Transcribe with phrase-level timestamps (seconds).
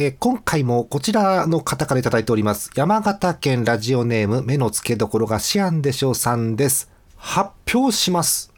[0.00, 2.70] えー今回もこちらの方からいただいております。
[2.76, 6.88] 山形県ラジオネーム目の付けどころがシアンでしょうさんです。
[7.16, 8.52] 発表します。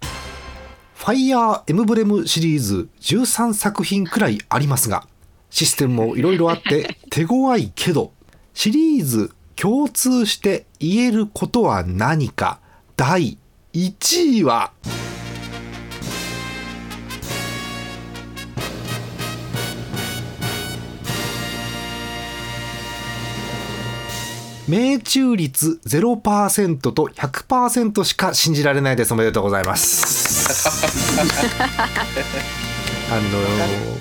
[0.95, 5.07] ファイヤーエムブレムシリーズ13作品くらいありますが、
[5.49, 8.13] システムもいろいろあって 手強いけど、
[8.53, 12.61] シリーズ共通して言えることは何か？
[12.99, 13.39] 第
[13.73, 14.73] 1位は
[24.71, 29.13] 命中率0%と100%しか信じられないです。
[29.13, 30.63] おめでとうございます。
[33.11, 33.21] あの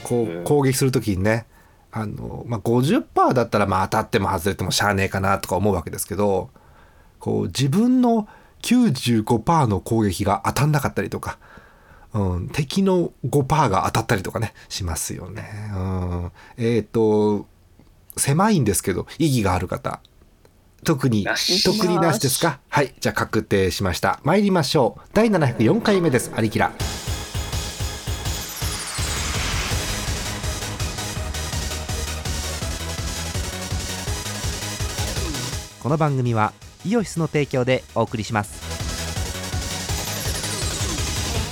[0.03, 1.47] こう攻撃するときにね
[1.91, 6.51] あの、まあ、50%だったらまあ当たっても外れてもしゃあねえかなとか思うわけですけど
[7.20, 8.27] こう自分の
[8.61, 11.39] 95%の攻撃が当たんなかったりとか、
[12.13, 15.49] うん、敵の5%が当たったりとかねしますよね。
[15.73, 17.47] うん、えっ、と
[18.17, 19.99] 狭いんですけど意義がある方
[20.83, 21.26] 特に
[21.63, 22.59] 特になしですか？
[22.70, 22.93] はい。
[22.99, 24.20] じゃあ確定しました。
[24.23, 25.01] 参りましょう。
[25.13, 26.31] 第704回目です。
[26.35, 26.71] アリキラ。
[35.81, 36.54] この番組は
[36.85, 38.79] イオシスの提供でお送りします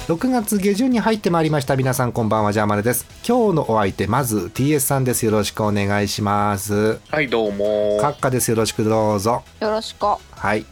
[0.07, 1.75] 6月下旬に入ってまいりました。
[1.75, 3.05] 皆さんこんばんはジャーマネです。
[3.27, 5.25] 今日のお相手まず TS さんです。
[5.25, 7.01] よろしくお願いします。
[7.09, 7.97] はい、どうも。
[7.99, 8.49] カッカです。
[8.49, 9.43] よろしくどうぞ。
[9.59, 10.05] よろしく。
[10.05, 10.65] はい。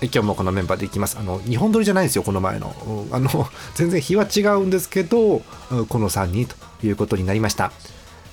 [0.00, 1.18] え今日もこのメンバーでいきます。
[1.18, 2.76] あの日本撮りじゃないんですよこの前の。
[3.10, 6.54] うんあの 全然日は違うんですけどうんこの3人と
[6.86, 7.72] いうことになりました。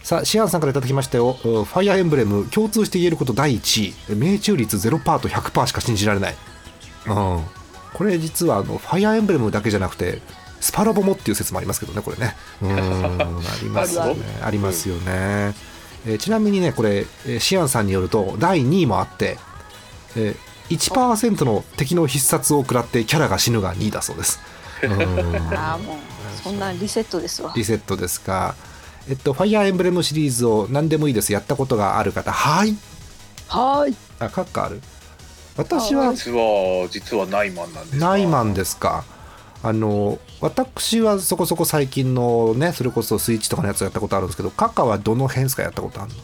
[0.04, 1.36] さあシアンさんからいただきましたよ。
[1.44, 6.36] うんファイアーエンブレム共通して言えること第1位命中率0%と100%しか信じられない。
[7.08, 7.40] うん。
[7.96, 10.22] これ実はあのファイアーエンブレムだけじゃなくて
[10.64, 12.72] スパラボもっていう説もありますけどねこれねうん
[13.44, 19.38] ありますよねありますよね、えーちなみにねこれ、えーシアンさんによると第2位もあって、
[20.16, 24.40] えー1%の敵の必殺を食らってキャラが死ぬが2位だそうです。
[24.88, 25.00] もう、
[26.42, 27.52] そんなリセットですわ。
[27.56, 28.56] リセットですか。
[29.10, 31.32] えっと、ファイアーエンブレムシリーズを何でもいいです。
[31.34, 32.32] やったことがある方。
[32.32, 32.76] はい。
[33.50, 33.96] はーい。
[34.20, 34.82] あ、閣下ある？
[35.58, 39.04] 私は実は、実はナイマンなんですかナイマンですか。
[39.64, 46.18] あの、私はそこそこ最近のね、それこそスイッチとかのやつやったことあるんですけど、閣下はどの辺ですかやったことあるの？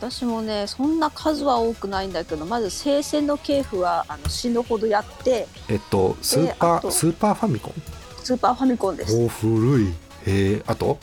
[0.00, 5.46] 私もね、そんな数は多くないんだけど、まず聖戦の系譜は、あの死ぬほどやって。
[5.68, 7.72] えっと、スーパー、スーパーファミコン？
[8.24, 9.16] スーパーファミコンです。
[9.16, 9.92] お古い。
[10.26, 10.98] えー、あと？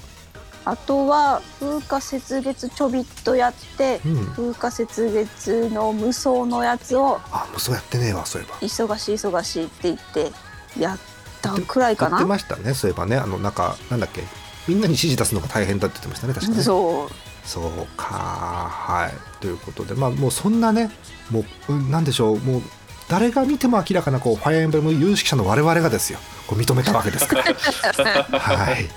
[0.66, 4.02] あとは、風化雪月ちょびっとやって。
[4.06, 4.26] うん。
[4.28, 8.56] 風化雪月の無双のやつを、あ、もうそうやってねえわ、そういえば。
[8.58, 10.32] 忙しい忙しいって言って。
[10.80, 10.98] やっ
[11.42, 12.28] たくらいかやってな。
[12.28, 13.18] ましたねそういえばね。
[13.18, 14.24] あのなんかなんだっけ。
[14.68, 16.64] みんなに指示出すのが大変だって言ってましたね確かね。
[16.64, 17.48] そう。
[17.48, 18.06] そうか。
[18.06, 19.14] はい。
[19.42, 20.90] ということでまあもうそんなね
[21.30, 22.40] もううんなんでしょう。
[22.40, 22.62] もう
[23.08, 26.20] 誰が見ても明らかなこうファイアーエンブレム有識者の我々がですよ。
[26.48, 27.28] こう認めたわけです。
[27.28, 28.88] か らはい。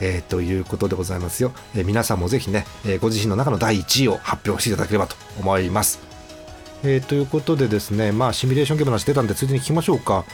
[0.00, 6.00] えーということでございますよ、えー皆さんもぜひね、えーご自身の中の第1位を発表していただければと思います。
[6.82, 10.24] えーということでですね、まあ、シミュレーションゲームの話出たんで、ついでに聞きましょうか。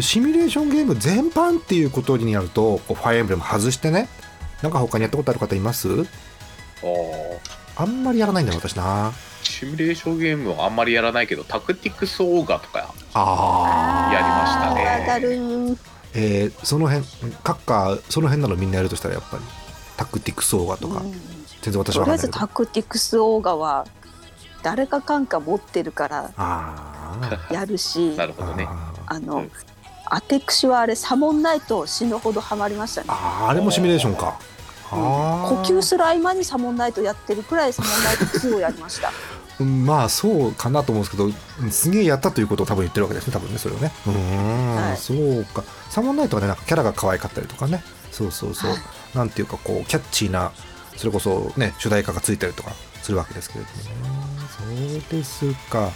[0.00, 4.08] シミュレーションゲーム全般っていうことになると、こうファイアーエンブレム外してね、
[4.62, 5.88] なんか他にやったことある方います？
[5.88, 7.38] あー。
[7.76, 9.12] あんまりやらないんだよ、私な。
[9.42, 15.02] シミュレーションゲームはあんまりやらないけど、タクティクスオーガとか、あやりましたね。
[15.02, 15.78] あーだるー。
[16.14, 17.04] えーその辺、
[17.42, 19.42] カッカー、その辺なのみんなやるとしたらやっぱり、
[19.96, 21.12] タクティクスオーガとか、うん。
[21.62, 22.28] 全然私とりあえず。
[22.30, 23.86] タクティクスオーガは
[24.62, 26.30] 誰かかんか持ってるから
[27.50, 28.66] やるし なるほどね。
[29.06, 29.50] あの、うん
[30.06, 33.06] アテクシはあれサモンナイト死ぬほどハマりましたね。
[33.10, 34.38] あー、あれもシミュレーションか。
[34.90, 35.48] あー。
[35.48, 39.12] 呼吸する合間にサモンナイトやってるくらいサモンナイト2をやりました。
[39.60, 41.30] うんまあそうかなと思うんですけど
[41.62, 43.92] うんすげえやったということを多分言ってるわけですね多分ねそれをね。
[44.04, 44.96] うーん、はい。
[44.96, 45.62] そうか。
[45.90, 47.84] サモンナイトはねなんかキャラが可愛かったりとかね。
[48.10, 48.80] そうそうそう、はい
[49.14, 50.50] なんていうかこうキャッチーな
[50.96, 53.70] それこそね主題歌がついたりとかするわけですけれど
[54.08, 55.00] もね。
[55.08, 55.90] そうですか。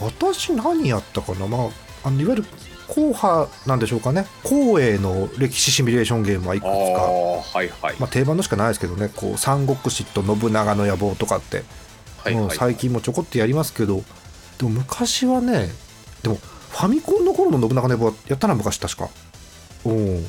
[0.00, 1.46] 私何やったかな。
[1.46, 1.68] まあ
[2.04, 2.44] あのいわゆる
[2.88, 4.26] 硬派なんでしょうかね。
[4.42, 6.70] 光栄の歴史シミュレーションゲームはいくつか。
[6.70, 7.96] ー、はいはい。
[7.98, 9.10] まあ、定番のしかないですけどね。
[9.14, 11.58] こう三国志と信長の野望とかって。
[11.58, 11.64] うん
[12.24, 12.34] はい。
[12.34, 12.56] はい。
[12.56, 14.02] 最近もちょこっとやりますけど。
[14.58, 15.68] でも昔はね
[16.22, 19.08] でもファミコンの頃の信長の野望はやったな昔確か。
[19.84, 20.26] うん。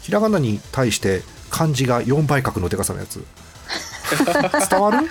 [0.00, 3.24] ひらがなに対して漢字が4倍角のでかさのやつ
[4.70, 5.08] 伝わる？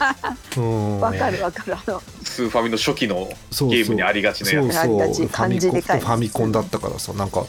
[0.57, 0.99] うん。
[0.99, 1.75] わかるわかる。
[1.75, 3.27] あのスーファミの初期の
[3.69, 4.73] ゲームにありがちなやつ。
[4.73, 5.27] そうそう。
[5.27, 7.45] ファミコンファミコンだったからさなんか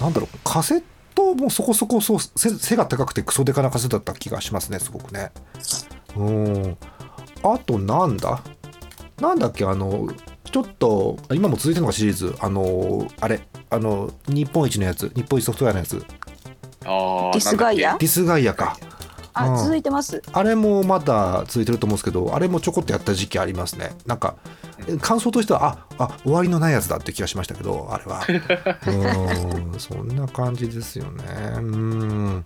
[0.00, 0.82] なんだろうカセッ
[1.14, 5.32] トもそこそこそう背背が高くてクソデカなカセットだった気がしますねすごくね。
[6.16, 6.76] うん。
[7.42, 8.42] あとなんだ？
[9.20, 9.64] なんだっけ？
[9.64, 10.08] あの
[10.50, 12.34] ちょっと今も続いてるのがシリーズ。
[12.40, 13.40] あのあれ。
[13.70, 15.10] あの日本一のやつ。
[15.16, 16.04] 日本一ソフトウェアのやつ。
[16.84, 17.98] ああディスガイア？
[17.98, 18.76] ディスガイアか
[19.36, 19.54] うん。
[19.54, 20.22] あ続いてます。
[20.32, 23.94] あれもまだ続いてると思うんですけどあれもちょこっとやった時期ありますね。
[24.06, 24.36] なんか
[25.00, 28.24] 感想としてはああ終わりのないやつだって気がしましたけどあれは。
[29.74, 31.24] うんそんな感じですよね。
[31.56, 32.44] うん。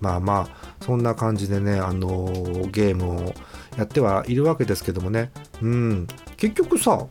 [0.00, 2.26] まあまあそんな感じでねあの
[2.70, 3.34] ゲームを
[3.76, 5.30] やってはいるわけですけどもね。
[5.62, 6.06] うん。
[6.36, 7.06] 結局さ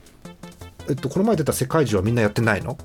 [0.89, 2.77] えっとこの前出た世界中はみんなやってないの？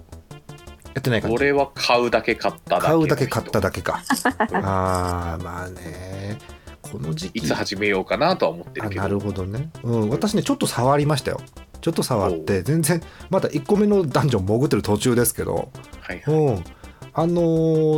[0.98, 1.36] やってない感じ。
[1.36, 2.86] 俺は買うだけ買っただけ。
[2.86, 4.02] 買うだけ買っただだけか。
[4.52, 6.38] あーまあね。
[6.82, 7.38] この時期。
[7.38, 9.00] いつ始めようかなとは思ってるけど。
[9.00, 11.40] あなるほどね、うん、私ねちょっと触りましたよ。
[11.80, 13.00] ちょっと触って全然
[13.30, 16.64] まだ1個目のダンジョン潜ってる途中ですけど、はいうん、
[17.12, 17.42] あの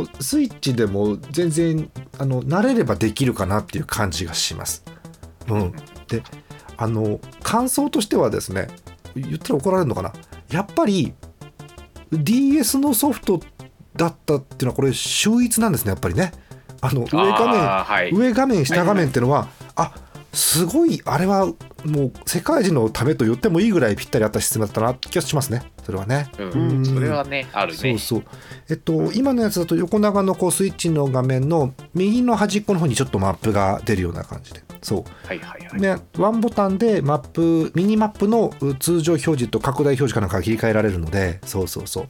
[0.05, 1.89] ースイッチでも全然
[2.19, 4.85] あの慣れればできるかなっていう感じがします、
[5.49, 5.71] うん、
[6.07, 6.21] で
[6.77, 8.67] あの感想としてはですね
[9.15, 10.13] 言ったら怒られるのかな。
[10.51, 11.13] やっぱり
[12.11, 13.39] DS のソフト
[13.95, 16.31] だったっていうのはこれ秀逸なんですねやっぱりね。
[16.81, 18.11] あの上画面はい。
[18.11, 19.93] 上画面下画面っていうのは、あ
[20.33, 21.45] すごいあれは
[21.85, 25.61] もう世界人のためと言ってもいいぐらいぴったりあったシステムだったなって気がしますね。
[25.83, 26.29] それはね。
[26.39, 27.77] ううんん、それはねあるね。
[27.77, 28.23] そうそう。
[28.69, 35.27] えっと今のやつだと横長のこうスイッチの画面の右の端っこの方にちょっとマップが出るような感じでそう。
[35.27, 42.07] はいはいはい、ね、ワンボタンでマップミニマップのう通常表示と拡大表示かなんかが切り替えられるのでそうそうそう。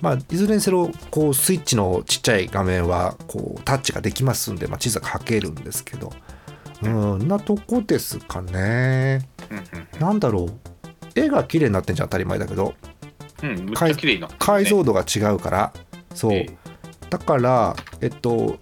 [0.00, 6.12] まあいずれにせよこうスイッチのちっちゃい画面はこうタッチができますんで、まあ、地図が書けるんですけど。
[6.82, 9.26] うんなとこですかね。
[9.50, 10.52] うんなんだろう。
[11.14, 12.74] 絵が綺麗になってんじゃん当たり前だけど。
[13.42, 14.28] うんうん、むっ綺麗にな。
[14.28, 15.72] ね解像度が違うから。
[16.14, 16.56] そう、ええ。
[17.08, 18.58] だからえっと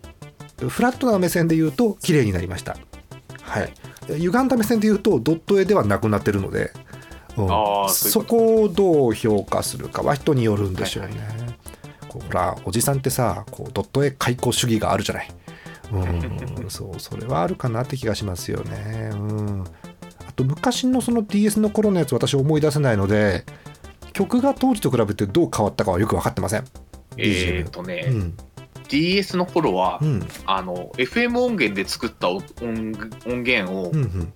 [0.69, 2.77] フラットな目線で言うと綺麗になりました
[3.53, 3.75] はい。
[4.19, 6.73] 歪んだ目線で言うとドット絵ではなくなってるので、
[7.37, 7.49] うん。
[7.91, 11.15] そこをどう評価するかは人によるんでしょうね、
[12.09, 15.29] こうほらおじさんってさこうドット絵開口主義があるじゃない。
[15.93, 16.67] うん。
[16.71, 19.11] そうそれはあるかなって気がしますよね。
[19.13, 19.65] うん。
[20.27, 23.45] あと昔のその DS の頃のやつ私思い出せないので
[24.15, 26.65] 曲が当時と比べてどう変わったかはよく分かってません。
[27.19, 28.35] えー、とね、うん、
[28.93, 34.33] DS の頃は、うん、あの FM 音源で作った音音源をうん、うん。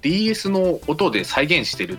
[0.00, 1.98] DS の音で再現してる。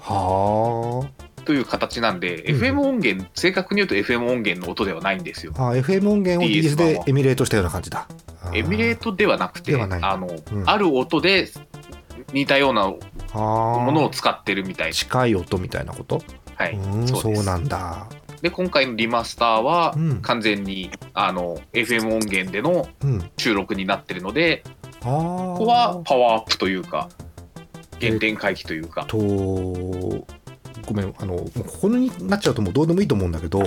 [0.00, 1.06] は
[1.44, 5.52] という形なんで、うん FM 音源正確に言うと FM 音源の音ではないんですよ。
[5.56, 5.68] あ。
[5.68, 7.04] あ、FM 音源を DS では。
[7.06, 8.08] エミュレートしたような感じだ。
[8.52, 9.86] エミュレートトではなくてあ
[10.16, 10.68] の、うん。
[10.68, 11.48] ある音で
[12.32, 16.22] 似たようなもものを使ってるみたいな、近い音みたいなこと、
[16.56, 18.08] はい、うん、そうなんだ。
[18.44, 20.20] で今回のリマスターはうん。
[20.20, 23.30] 完全に、あの FM 音源でのうん。
[23.38, 24.62] 収録になってるので
[25.00, 25.10] ああ。
[25.10, 27.08] ここはパワーアップというか
[28.02, 30.26] 原点回帰というか、とご
[30.92, 31.48] めんあのこ
[31.82, 33.62] こになっちゃうともうどうでもいいと思うんだけど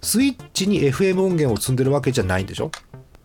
[0.00, 2.70] スイッチに FM 音源を積んでるわけじゃないんでしょ？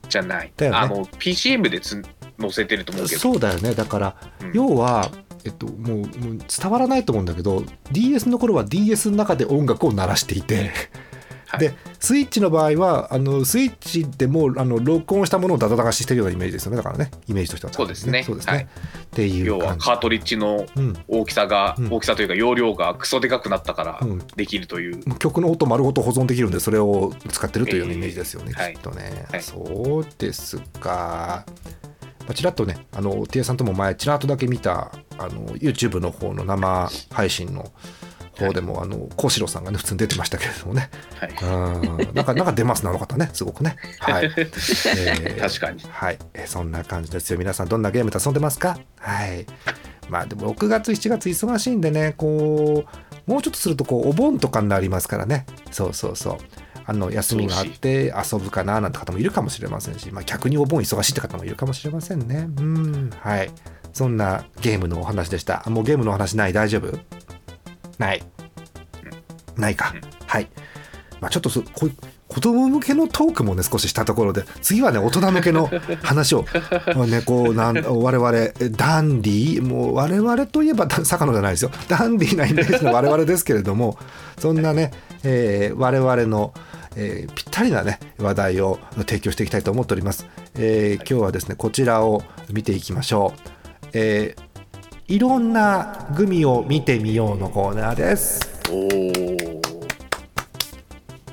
[0.10, 0.77] じゃない、だよね。
[0.77, 2.04] あの PCM でつ
[2.38, 3.22] 載せてると思うけど。
[3.22, 3.74] そうだよね。
[3.75, 4.51] だから、うん。
[4.54, 5.10] 要は
[5.46, 10.72] えっと、もうもう伝わらないと思うんだけど DS の頃は DS の中で音楽を鳴らしていて、
[11.48, 11.60] はい。
[11.60, 16.78] でスイッチの場合はあのスイッチでもうあの録音したものをダダダがしてるようなイメージですよね。
[16.78, 18.24] だからねイメージとしては、そうですね。
[18.24, 18.64] そうですね、はい。
[18.64, 18.68] っ
[19.12, 20.94] ていう要はカートリッジのうん。
[21.08, 21.94] 大きさが、うん。
[21.94, 24.20] 大きさというか容量がクソでかくなったからうん。
[24.36, 29.42] できるという、もう曲の音丸ごと保存できるんでそれを使ってるというようなイメージですよね、えーきっとね、はい。
[29.44, 31.46] そうですか、
[32.25, 37.72] まあ、ちらっとねあの T さんとも前ちらっとだけ見たあの YouTube の方の生配信の
[38.38, 40.89] 方でも、あの幸四郎さんがね普通に出てましたけれどもね。
[41.20, 41.32] はい。
[41.41, 42.13] うん。
[42.13, 43.77] なんかなんか出ますなのかったねすごくね。
[44.00, 45.82] はい、 えー確かに。
[45.89, 47.39] はい、えーそんな感じですよ。
[47.39, 48.77] 皆さんどんなゲームで遊んでますか？
[49.00, 49.46] はい。
[50.10, 52.86] まあでも6月7月忙しいんでねこ
[53.27, 55.46] うもうちょっとするとこうお盆とかになりますからね。
[55.72, 56.38] そうそうそう
[56.88, 62.48] あの休みがあって遊ぶかななんて方もいるかもしれませんし、まあ、逆にお盆忙しいって方もいるかもしれませんね。
[62.58, 63.51] うんはい。
[63.94, 65.63] そんなゲームのお話でした。
[65.68, 66.54] もうゲームのお話ない。
[66.54, 66.98] 大丈夫？
[67.98, 68.24] ない。
[69.58, 69.96] ないか。
[70.27, 70.48] はい。
[71.22, 71.89] まあちょっとそこ
[72.27, 75.70] 子供向けのトークもね少ししたところで次はね大人向けの
[76.04, 76.44] 話を
[77.08, 78.32] ねこうなん我々
[78.75, 79.62] ダンディー？
[79.62, 81.72] もう我々といえば坂野じゃないですよ。
[81.88, 83.98] ダンディーなイメージの我々ですけれども
[84.38, 84.92] そんなね、
[85.25, 86.53] えー我々の、
[86.96, 93.39] えーぴったりなね話題を提供していきたいと思っております、えー今日はですねこちらを見ていきましょう、
[93.94, 94.46] えー
[95.08, 98.41] いろんなグミを見てみようのコーナーです。
[98.72, 99.62] おー。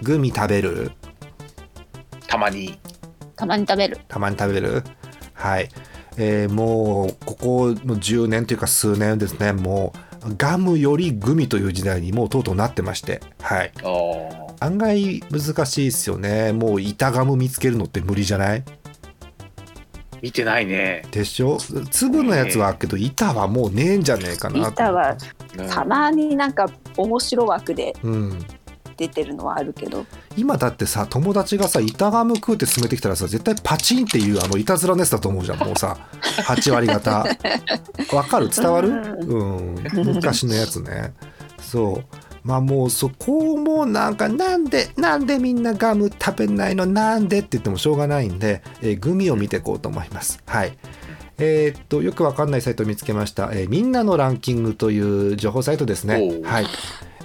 [0.02, 0.92] グミ食べる？
[2.26, 2.78] たまに。
[3.34, 3.99] たまに食べる。
[4.08, 4.82] たまに食べる？
[5.32, 5.70] はい。
[6.18, 9.54] えーもうここの10年というか数年ですね。
[9.54, 13.21] もうガムよりグミという時代にもうとうとうなってまして。
[13.41, 13.73] はい。
[14.61, 16.52] 案外難しいですよね。
[16.52, 18.62] もう板ガム見つけるのって無理じゃない？
[20.21, 21.05] 見てないね。
[21.11, 21.59] でしょ？
[21.91, 24.71] 粒のやつはあるけど板はもうねえんじゃねえかなと。
[24.71, 25.17] 板は
[25.59, 25.69] うん。
[25.69, 28.38] たまになんか面白枠でうん
[28.96, 30.06] 出てるのはあるけど。
[30.37, 35.96] 今だってさ友達がさ板ガム食うって勧めてきたらさ絶対パチンっていうあのいたずらのやつだと思うじゃんもうさ。
[36.46, 37.25] 8割方。
[38.12, 38.49] わかる？
[38.49, 38.88] 伝わる？
[38.88, 39.75] うん。
[40.14, 41.12] 昔のやつね。
[41.61, 42.16] そう。
[42.44, 46.87] まあもうそこもなんかなんでなんでみんなガム食べないの？
[46.87, 47.38] なんで？
[47.38, 50.42] って言ってもしょうがないんで、えーグミを見ていこうと思います。
[50.46, 50.76] はい。
[51.38, 55.00] えーっとよくわかんないサイトを見つけました、えーみんなのランキングとい
[55.32, 56.40] う情報サイトですね。
[56.44, 56.66] はい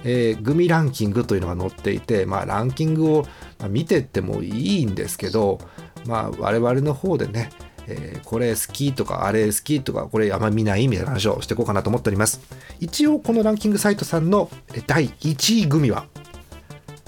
[0.04, 3.26] えーグミランキングというのが載っていて、まあ、ランキングを
[3.68, 5.58] 見てってもいいんですけど、
[6.06, 7.50] まあ、我々の方でね、
[7.86, 12.40] えーこれ好きとかあれ好きとかこれあんま見ないみたいな話をしていこうかなと思っております。
[12.78, 14.50] 一応このランキングサイトさんの
[14.86, 16.06] 第1位グミは、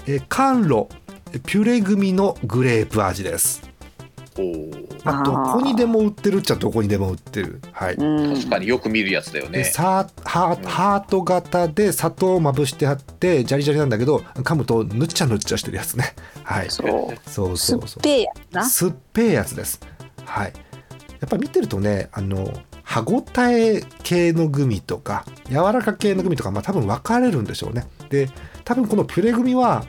[0.07, 0.87] えー甘露
[1.45, 3.70] ピュレグミのグレープ味です、
[5.03, 7.61] まあ、どこにでも売ってるっちゃどこにでも売ってる。
[7.71, 8.33] はい、うん。
[8.35, 9.63] 確かによく見るやつだよでね。
[9.65, 16.15] さハーハート型で砂糖をまぶしてあってジャリジャリなんだけど噛むとぬっちゃぬっちゃしてるやつね。
[16.43, 16.69] はい。
[16.69, 17.29] そう。
[17.29, 18.03] そうそうそう。
[18.03, 18.65] ぺえやつな。
[18.65, 19.79] 酸っぺえやつです。
[20.25, 20.53] はい。
[21.19, 22.51] やっぱ見てるとねあの
[22.83, 27.87] 歯ごたえ系のグミとか柔らか系のグミとかまあ多分分かれるんでしょうね。
[28.09, 28.29] で
[28.65, 29.85] 多分このピュレグミは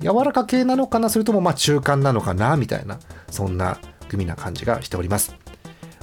[0.00, 1.08] 柔らか系なのかな？
[1.10, 2.56] それともまあ中間なのかな？
[2.56, 2.98] みたいな
[3.30, 5.34] そんなグミな感じがしております。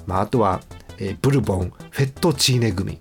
[0.05, 0.61] まああとは、
[0.97, 2.99] えーブルボンフェットチーネグミ。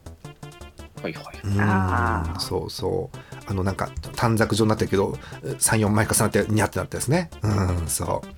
[1.02, 2.36] はいはい。
[2.36, 3.18] うそうそう。
[3.46, 7.30] あのなんか短冊状になってるけど34枚重なってニャってなったですね。
[7.42, 8.28] うんそう。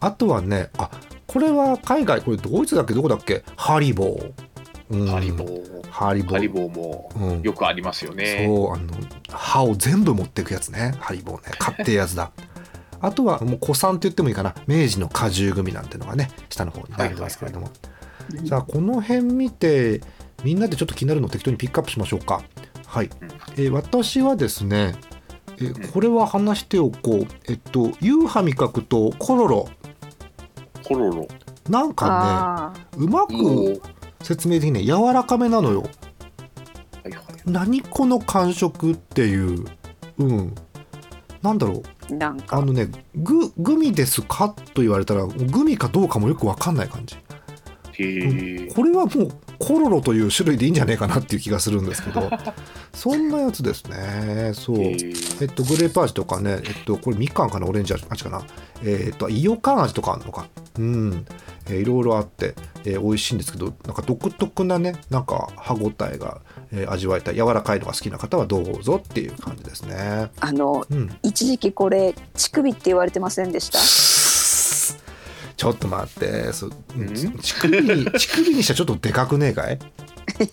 [0.00, 0.90] あとはねあ
[1.26, 2.94] これは海外これドイツだっけ？
[2.94, 3.44] どこだっけ？
[3.56, 4.34] ハリボー、うん
[4.90, 5.90] ハリボー。
[5.90, 6.32] ハリボー。
[6.32, 7.42] ハリボーもうん。
[7.42, 8.44] よくありますよね。
[8.46, 8.92] そうあの
[9.30, 10.94] 歯を全部持っていくやつね。
[10.98, 11.54] ハリボーね。
[11.58, 12.32] 買ってやつだ。
[13.00, 14.54] あとはもう古参って言ってもいいかな。
[14.66, 17.70] 明治の果汁グミなんてのがね下の方になってますけれども、
[18.42, 20.00] じゃあこの辺見て
[20.42, 22.42] みんなでちょっと気になるのを適当にピックアップしましょうか。
[22.86, 23.10] はい、
[23.52, 24.96] えー私はですね、
[25.58, 27.26] えーこれは話しておこう。
[27.48, 29.68] えっと夕飯味覚とコロロ。
[30.82, 31.28] コロロ。
[31.68, 33.80] なんかあねうまく
[34.22, 35.82] 説明的にね柔らかめなのよ。
[35.82, 35.88] は
[37.06, 37.24] いはい。
[37.46, 39.64] 何この感触っていう。
[40.18, 40.54] うん。
[41.42, 41.82] なんだろう。
[42.12, 42.56] ーなんか。
[42.56, 44.48] あのねググミですか？
[44.74, 47.16] と言われたらグミかどうかもよく分かんない感じ。
[47.92, 48.72] へえ。
[48.74, 52.30] これはもうコロロという種類でいいんじゃないかなっていう気がするんですけど。
[52.94, 54.52] そんなやつですね。
[54.54, 54.78] そう。
[54.80, 57.66] へえーっとグレープ味とかねえっとこれみかんかな？
[57.66, 58.42] オレンジ味かな。
[58.82, 60.46] えっとイオカン味とかあるのか？
[60.78, 61.26] うん、
[61.68, 66.40] えーいろいろあって、えー美味しいんですけどなんか独特なねなんか歯ごたえが、
[66.72, 70.30] えー味わえた柔らかいのが好きな方はどうぞっていう感じですね。
[70.40, 71.16] あのうん。
[71.22, 73.78] 一時期これ乳首って言われてませんでした？
[75.58, 76.52] ちょっと待って。
[76.52, 77.02] そうん？
[77.04, 79.78] ん乳首に乳首にしたらちょっとでかくねえかい？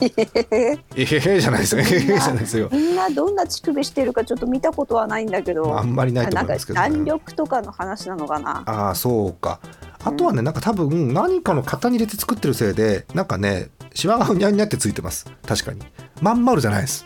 [0.96, 1.82] えへへじゃないですよ。
[1.82, 2.70] えへへじゃないですよ。
[2.72, 8.64] みんなどんな乳首してるかちょっと見たことはないんだけど、あんまりないと思いますけど、ね、弾力とかの話なのかな？
[8.66, 9.60] ああそうか。
[10.04, 15.26] あとはねなんか多分何かの型に入れて作ってるせいでなんかねシワがうにゃうにゃってついてます。
[15.46, 15.82] 確かに。
[16.20, 17.06] まん丸じゃないです。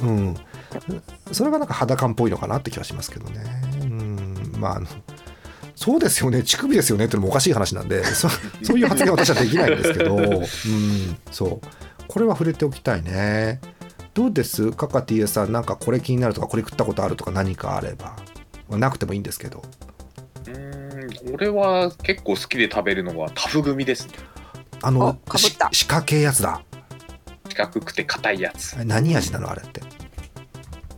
[0.00, 0.36] うん。
[1.32, 3.40] それがなんか肌感っぽいのかなって気はしますけどね。
[3.82, 4.54] うん。
[4.58, 4.86] まああの
[5.74, 6.42] そうですよね。
[6.42, 8.28] 乳首ですよねってのもおかしい話なんで そ
[8.62, 10.46] そういう発言は私はできないんですけど うん。
[11.30, 11.60] そう。
[12.08, 13.60] これは触れておきたいね。
[14.14, 14.70] どうです？
[14.72, 18.16] カカティエさんなんかこれ気になるとかこれ食ったことあるとか何かあれば。
[18.68, 19.62] なくてもいいんですけど。
[20.46, 24.12] うーん俺は結構好きで食べるのはタフ組ですね。
[24.82, 25.68] あのあかぶった。
[25.72, 26.62] し歯科系やつだ。
[27.48, 28.74] 四角くて硬いやつ。
[28.84, 29.50] 何味なの？
[29.50, 29.80] あれって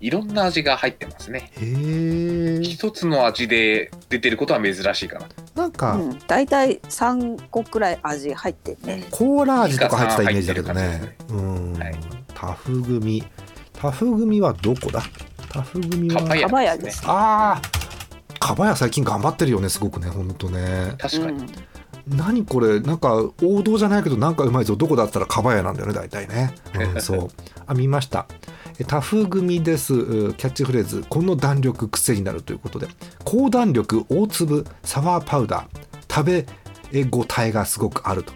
[0.04, 1.50] いろんな味が入ってますね。
[1.56, 2.62] へえ。
[2.62, 5.26] 一つの味で出てることは珍しいかな。
[5.54, 11.16] なんか、うん、大体3個くらい味入ってるね、コーラ味とか入ってたイメージだけどね。
[11.30, 11.94] るうん、はい。
[12.34, 13.24] タフ組。
[13.72, 15.02] タフ組はどこだ？
[15.48, 17.04] タフ組はかばやかばやですす。
[17.06, 20.92] ああかばや最近頑張ってるよねすごくねほんとね。
[20.98, 21.38] 確かに。
[21.38, 22.16] うん。
[22.18, 22.80] 何これ？
[22.80, 24.76] なんか王道じゃないけどなんかうまいぞ。
[24.76, 26.54] どこだったらかばやなんだよね大体ね、
[26.94, 27.28] うん、 そう。
[27.66, 28.26] あ見ました。
[28.32, 29.94] えタフ組です。
[29.94, 32.88] うキャッチフレーズこの弾力癖になるということで
[33.24, 36.46] 高弾力大粒サワーパウダー食べ
[37.12, 38.32] 応えがすごくあると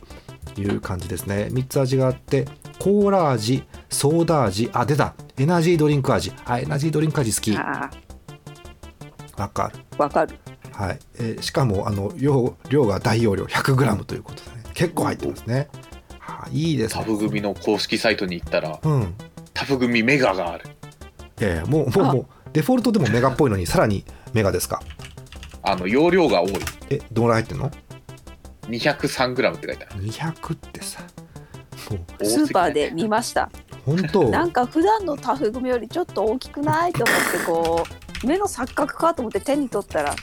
[0.60, 1.48] いう感じですね。
[1.50, 2.46] 3つ味があって
[2.78, 5.14] コーラ味ソーダ味あ出た。
[5.36, 6.32] エナジードリンク味。
[6.44, 7.56] あエナジードリンク味好き。
[7.56, 7.90] あ
[9.36, 9.78] わかる。
[9.96, 10.36] ーわかる。
[10.72, 15.68] はい、えーしかもあの量量が大容量 100g ということで、ね、結構入ってますね。
[16.20, 17.04] あいいですね。
[17.04, 19.14] タフ組の公式サイトに行ったらうん
[19.68, 20.64] タフ組メガがある
[21.40, 24.80] いやいやもうもうもうデフォルトでもメガっぽいのにさらにメガですか
[25.62, 26.52] あの容量が多い
[26.88, 27.70] えどのぐらい入ってんの
[28.62, 31.02] 203g って書いてある200ってさ
[31.90, 33.50] もうスーパーで見ました
[33.84, 37.86] 本当なんか普段のタフ組よりちょっと大きくないと思ってこ
[38.24, 40.14] う目の錯覚かと思って手に取ったら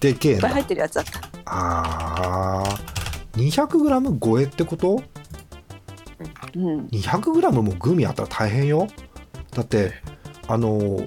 [0.00, 5.02] でけえなぱい入ってるやつだったあー 200g 超えってこと
[6.54, 8.88] 200g もグミあったら大変よ。
[9.52, 9.92] だって
[10.48, 11.00] あの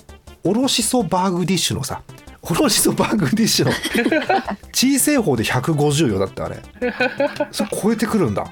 [0.44, 2.02] おろしそバーグディッシュのさ
[2.42, 3.72] おろしそバーグディッシュの
[4.72, 6.58] 小さい方で150よだってあれ。
[7.52, 8.46] それ超えてくるんだ。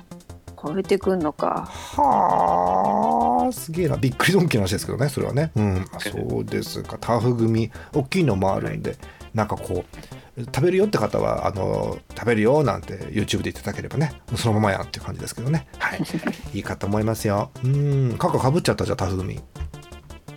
[0.62, 1.70] 超えてくんのか。
[1.70, 3.98] はあすげえな。
[3.98, 5.52] びっくりドンキーの話ですけどねそれはね。
[5.56, 6.98] うんあそうですか。
[7.00, 8.98] タフ組大きいのもあるんで
[9.34, 9.98] なんかこう
[10.38, 15.68] 食べるよって方はあの食べるよなんて YouTube でいただければねそのままやんっていう感じですけどね。
[15.80, 16.02] はい。
[16.54, 17.52] いいかと思いますよ。
[17.64, 18.16] うん。
[18.18, 19.40] カカかぶっちゃったじゃあタフ組。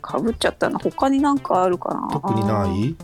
[0.01, 0.79] かぶっちゃったな。
[0.79, 2.09] 他になんかあるかな。
[2.13, 2.97] 特にない？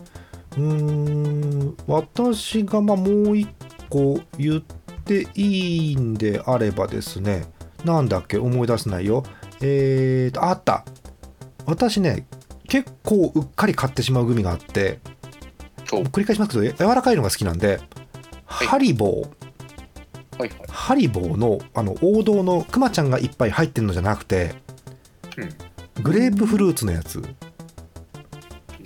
[0.57, 1.77] うーん。
[1.87, 3.49] 私がまあもう一
[3.89, 4.61] 個言っ
[5.03, 7.45] ていいんであればですね。
[7.83, 8.37] なんだっけ？
[8.37, 9.23] 思い出せないよ
[9.61, 10.85] えーとあった。
[11.65, 12.25] 私ね
[12.67, 14.99] 結構うっかり買ってしまうグミがあって。
[15.05, 15.14] お
[15.85, 17.79] 繰り返しますけど柔らかいのが好きなんで、
[18.45, 18.67] はい。
[18.67, 20.39] ハリボー。
[20.39, 20.59] はいはい。
[20.67, 24.55] ハリボーのあの王道のクマちゃんがいっぱい入ってるのじゃなくて
[25.37, 26.03] うん。
[26.03, 27.23] グレープフルーツのやつ。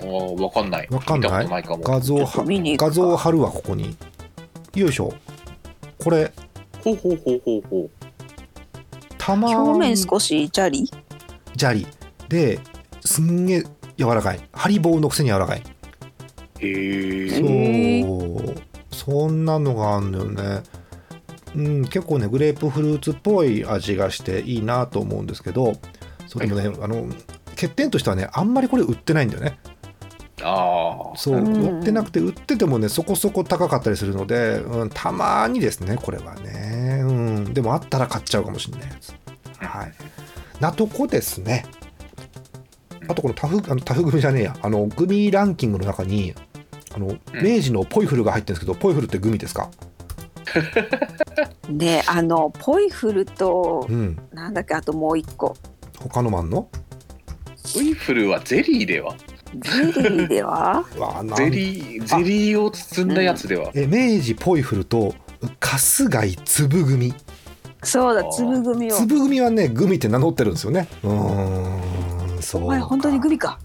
[0.02, 0.88] わかんない。
[0.90, 1.48] わかんない？
[1.50, 3.98] 画像画像貼るわここに。
[4.76, 5.14] よいしょ。
[6.04, 6.32] これ
[6.84, 7.90] ほうほうほうほうほう。
[9.18, 10.90] たま表面に少しジャリ
[11.58, 11.86] 砂利。
[12.30, 12.60] で
[13.04, 13.64] すんげえ
[13.98, 14.40] 柔らかい。
[14.54, 15.64] ハリボーのくせに柔らかい
[16.60, 18.56] へえへそう。
[18.92, 20.64] そんなのがあるんだよね。
[21.56, 25.74] うん結構ねグレープフルーツっぽい味がしていいなと思うんですけど
[26.28, 27.08] そうでもね、あの
[27.52, 29.58] 欠点としてはねあんまりこれ売ってないんだよね。
[30.42, 39.14] ああそう、うん売ってなくて売っててもねそこそこ高かったりするので、うん、たまにですねこれはね、うん、でもあったら買っちゃうかもしれないやつ。
[39.58, 39.94] はい。
[40.62, 41.66] なとこですね。
[43.08, 44.56] あとこのタフあのタフグミじゃねえや。
[44.62, 46.36] あのグミランキングの中に
[46.96, 49.70] あの明治のポイフルが入ってるんですけど、ポイフルってグミですか？
[51.70, 54.18] であのポイフルとうん。
[54.34, 55.56] なんだっけあともう一個。
[56.00, 56.68] 他のマンの？
[57.78, 59.16] ポイフルはゼリーでは。
[59.56, 59.70] ゼ
[60.02, 60.84] リーでは？
[61.38, 63.70] ゼリーゼリーを包んだやつでは。
[63.76, 65.14] え明治ポイフルと
[65.60, 67.14] 春日井つぶグミ
[67.84, 68.96] そうだつぶグミを。
[68.96, 70.88] つぶグミはねグミって名乗ってるんですよね。
[71.04, 73.60] うーんそうお前本当にグミか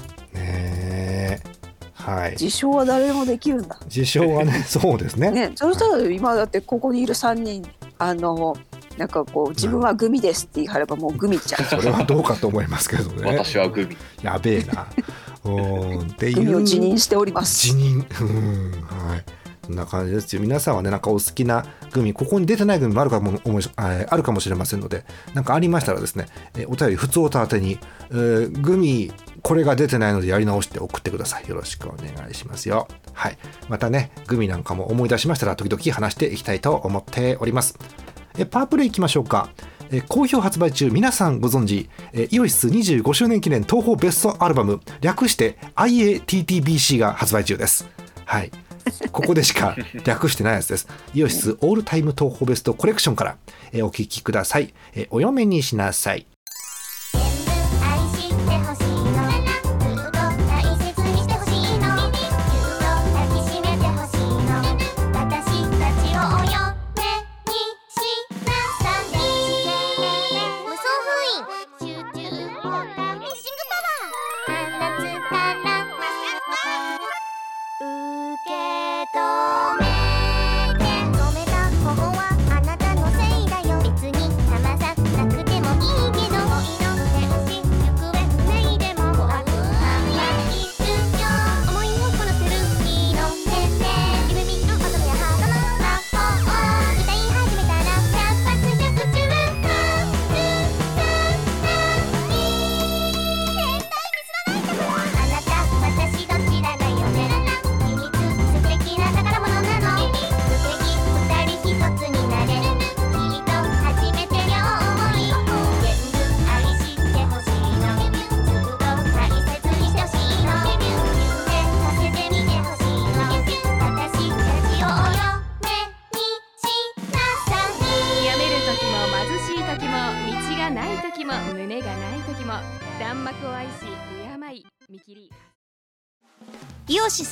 [2.04, 2.32] はい。
[2.32, 3.78] 自称は誰でもできるんだ。
[3.86, 5.30] 自称はね そうですね。
[5.30, 7.66] ねそしたら今だってここにいる3人
[7.98, 8.56] あの
[8.98, 13.38] なんかこう自分はグミですって言い張ればもうグミちゃん それはどうかと思いますけどね。
[13.38, 13.96] 私はグミ。
[14.22, 14.86] やべえな。
[15.44, 16.36] うーんっていう。
[16.36, 17.68] グミを辞任しております。
[17.68, 18.72] 辞任うん
[19.08, 19.24] はい。
[19.64, 20.42] そんな感じですよ。
[20.42, 27.78] 皆さんはねなんかお好きなグミここに出てないグミもあるかも思いああるかもしれませんのでなんかありましたらですねえお便り普通をたてに、
[28.10, 29.10] えーグミ
[29.44, 31.46] これが出てないのでやり直して送ってください。
[31.46, 32.88] よろしくお願いしますよ。
[33.12, 33.36] はい。
[33.68, 37.78] またねグミなんかも思い出しましたら時々話していきたいと思っております。
[38.38, 39.50] えパープレイ行きましょうか。
[39.90, 41.90] え好評発売中皆さんご存知。
[42.14, 44.80] えイオシス25周年記念東宝ベストアルバム。
[45.02, 47.86] 略して IATTBC が発売中です。
[48.24, 48.50] はい。
[49.12, 50.88] ここでしか 略してないやつです。
[51.12, 53.36] イオシスオールタイム東宝ベストコレクションから、
[53.72, 56.26] えーお聞きください、えーお嫁にしなさい。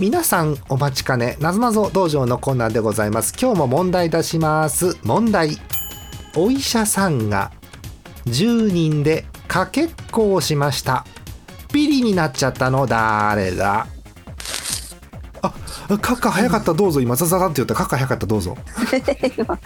[0.00, 3.32] 皆さんお待ちかねなぞなぞ道場のコーナーでございます。
[3.40, 4.98] 今日も問題出します。
[5.04, 5.56] 問題。
[6.36, 7.52] お医者さんが
[8.26, 11.06] 10人でかけっこをしました。
[11.72, 13.86] ビリになっちゃったの誰だ。
[15.42, 15.54] あ
[16.00, 17.00] 閣下早かったどうぞ。
[17.00, 17.74] 今ザザザって言った。
[17.76, 18.56] 閣下早かったどうぞ。
[19.38, 19.60] 今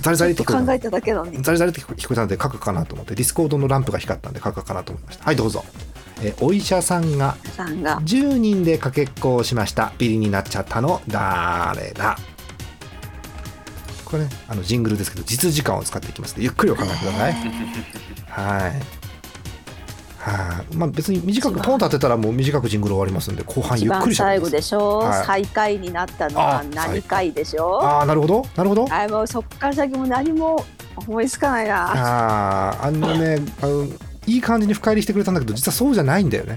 [0.00, 3.14] ザリザリって考えただけなのにザリザリって聞こえたので閣下かなと思って。
[3.14, 5.24] Discord のランプが光ったんで閣下かなと思いました。
[5.24, 5.62] はいどうぞ
[6.22, 8.00] えお医者さんがさんが。
[8.00, 9.92] 10人でかけっこをしました。
[9.98, 12.16] ビリになっちゃったの誰だ？
[14.04, 16.32] これねあのジングルですけど実時間を使っていきます。
[16.32, 17.32] のでゆっくりお考えください。
[18.28, 18.72] はい。
[20.18, 20.76] はい。
[20.76, 25.26] まあ別に短くポンと当てたらもう短くジングル終わりますんで後半ゆっくりしゃべ最後でしょ、はい。
[25.26, 27.82] 最下位になったのはあ何回でしょ？
[27.82, 28.46] ああなるほど。
[28.56, 28.86] なるほど。
[28.90, 30.64] あもうそっから先も何も
[30.96, 31.92] 思いつかないな。
[31.92, 33.86] あああのねあの
[34.26, 36.56] いい感じに深入りしてくれたんだけど実はそうじゃないんだよね。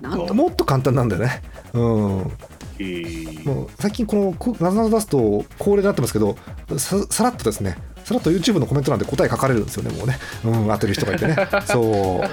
[0.00, 0.34] なんと。
[0.34, 1.42] もっと簡単なんだよね。
[1.72, 2.32] うん。
[2.78, 6.36] えーもう最近このくなぞなぞ出すと恒例になってますけど
[6.76, 7.76] ささらっとですね。
[8.04, 10.18] さらっと YouTube のコメント欄で答え書かれるんですよねもうね。
[10.44, 11.36] うん当てる人がいてね。
[11.66, 12.24] そう、うん、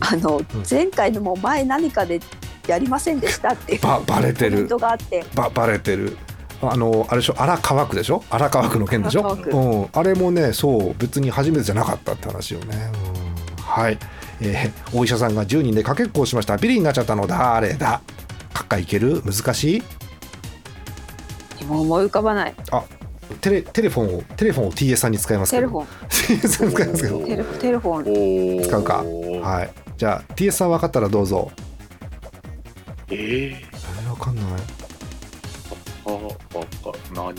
[0.00, 2.20] あの、前回のも前何かで
[2.66, 4.50] やりませんでしたっていうばバレてる。
[4.50, 5.24] コメントがあって。
[5.34, 6.16] ばバレてる。
[6.62, 7.34] あのあれでしょ？
[7.38, 8.22] 荒川区でしょ？
[8.28, 9.32] 荒川区の件でしょ？
[9.32, 13.29] うん、あれもねそう別に初めてじゃなかったって話をね、うん、
[13.70, 13.98] はい、
[14.40, 16.56] えーお医者さんが10人でかけっこをしました。
[16.56, 18.00] ビリになっちゃったの誰だ。
[18.52, 19.22] かっかいける？
[19.22, 19.82] 難し
[21.60, 21.64] い？
[21.64, 22.54] もう思い浮かばない。
[22.72, 22.82] あ
[23.40, 25.68] テレテレフォンをテレフォンを TS さんに使いますけど。
[25.68, 25.86] テレフォン。
[26.40, 27.18] TS さんに使いますけど。
[27.24, 28.62] テレフテレフォン。
[28.64, 29.04] 使うか。
[29.48, 29.70] はい。
[29.96, 31.50] じゃあ TS さん分かったらどうぞ。
[33.08, 34.44] えー、えー、分かんない？
[36.06, 37.36] あわか何？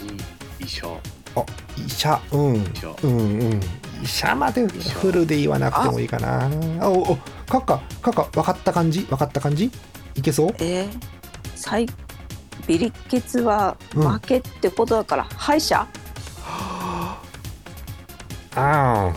[0.60, 0.88] 医者。
[1.36, 1.46] あ
[1.78, 2.22] 医者。
[2.32, 2.56] うん。
[2.56, 2.96] 医者。
[3.04, 3.24] うんう
[3.56, 3.60] ん
[4.01, 6.49] 医者まで者フルで言わなくてもいいかな。
[6.79, 9.01] あおおカッカカッカ分かった感じ？
[9.01, 9.71] 分かった感じ？
[10.15, 10.55] いけそう？
[10.59, 10.89] えー、
[11.55, 11.87] 最
[12.67, 14.09] ビリケツはうん。
[14.09, 15.87] 負けってことだから、敗者？
[18.55, 19.13] あ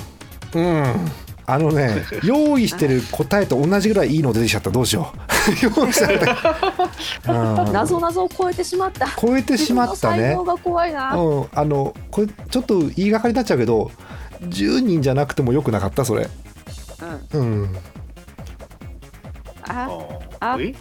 [0.52, 1.10] ーうん。
[1.46, 4.70] あのね 用意してる答えと同じぐらいいいの出てきちゃった。
[4.70, 5.18] どうしよう。
[5.62, 6.20] 用意してる
[7.28, 7.72] うん。
[7.72, 9.08] 謎謎を超えてしまった。
[9.20, 10.16] 超えてしまったね。
[10.16, 13.90] 自分の才能が怖いな、うん、あのこれちょっと言いがかりになっちゃうけど
[14.48, 16.04] 10人じゃなくてもよくなかった？
[16.04, 16.28] それ。
[17.32, 17.76] うん、うん。
[19.66, 19.88] あ
[20.40, 20.74] ああえ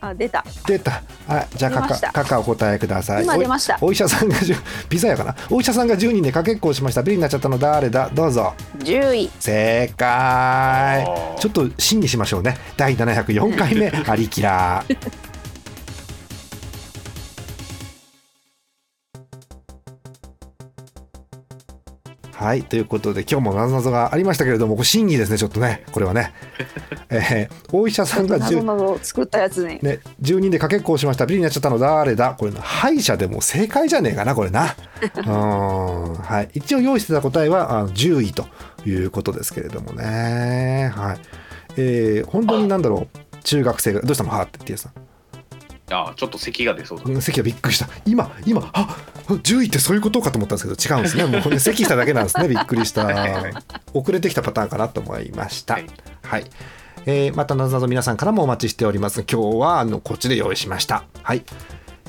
[0.00, 0.44] あ出た。
[0.66, 1.02] 出た。
[1.28, 2.12] あじゃあカカ出ました。
[2.12, 3.24] カカお答えください。
[3.24, 3.78] 今出ました。
[3.80, 5.34] おお医者さんが10ピザやかな？
[5.50, 7.02] お医者さんが10人でかけっこをしました。
[7.02, 8.08] ビリになっちゃったの誰だ？
[8.10, 8.54] どうぞ。
[8.78, 11.06] 10位正解。
[11.38, 12.56] ちょっと審議しましょうね。
[12.76, 13.90] 第704回目。
[14.06, 14.84] アリキラ
[22.38, 25.82] はいということで今日もなぞなぞがありましたけれどもこれ審議ですねちょっとね。
[25.90, 26.32] これはね、
[27.10, 29.80] えーお医者さんが10謎謎を作ったやつに。
[29.82, 31.26] ね、10人でかけっこをしました。
[31.26, 32.36] ビリになっちゃったの誰だ。
[32.38, 34.76] これ歯医者でも正解じゃねえかなこれな。
[35.26, 38.46] うん、はい、一応用意してた答えはあの10位と
[38.86, 40.92] いうことですけれどもね。
[40.94, 41.18] はい。
[41.76, 43.36] えー、本当になんだろう。
[43.42, 44.30] 中学生がどうしたの？
[44.30, 44.92] はって T さん。
[45.90, 47.88] あちょっと咳が出そうだうん席がびっくりした。
[48.06, 48.96] 今今あ
[49.36, 51.24] 10位ってそういうことかと思ったんですけど違うんですね。
[51.40, 52.48] もうね咳しただけなんですね。
[52.48, 53.06] びっくりした。
[53.94, 55.74] 遅れてきたパターンかなと思いました。
[55.74, 55.86] はい。
[56.22, 56.44] はい、
[57.06, 59.24] えーまたなぞなぞ皆さんからもお待ちしております。
[59.30, 61.04] 今日はあのこっちで用意しました。
[61.22, 61.44] はい。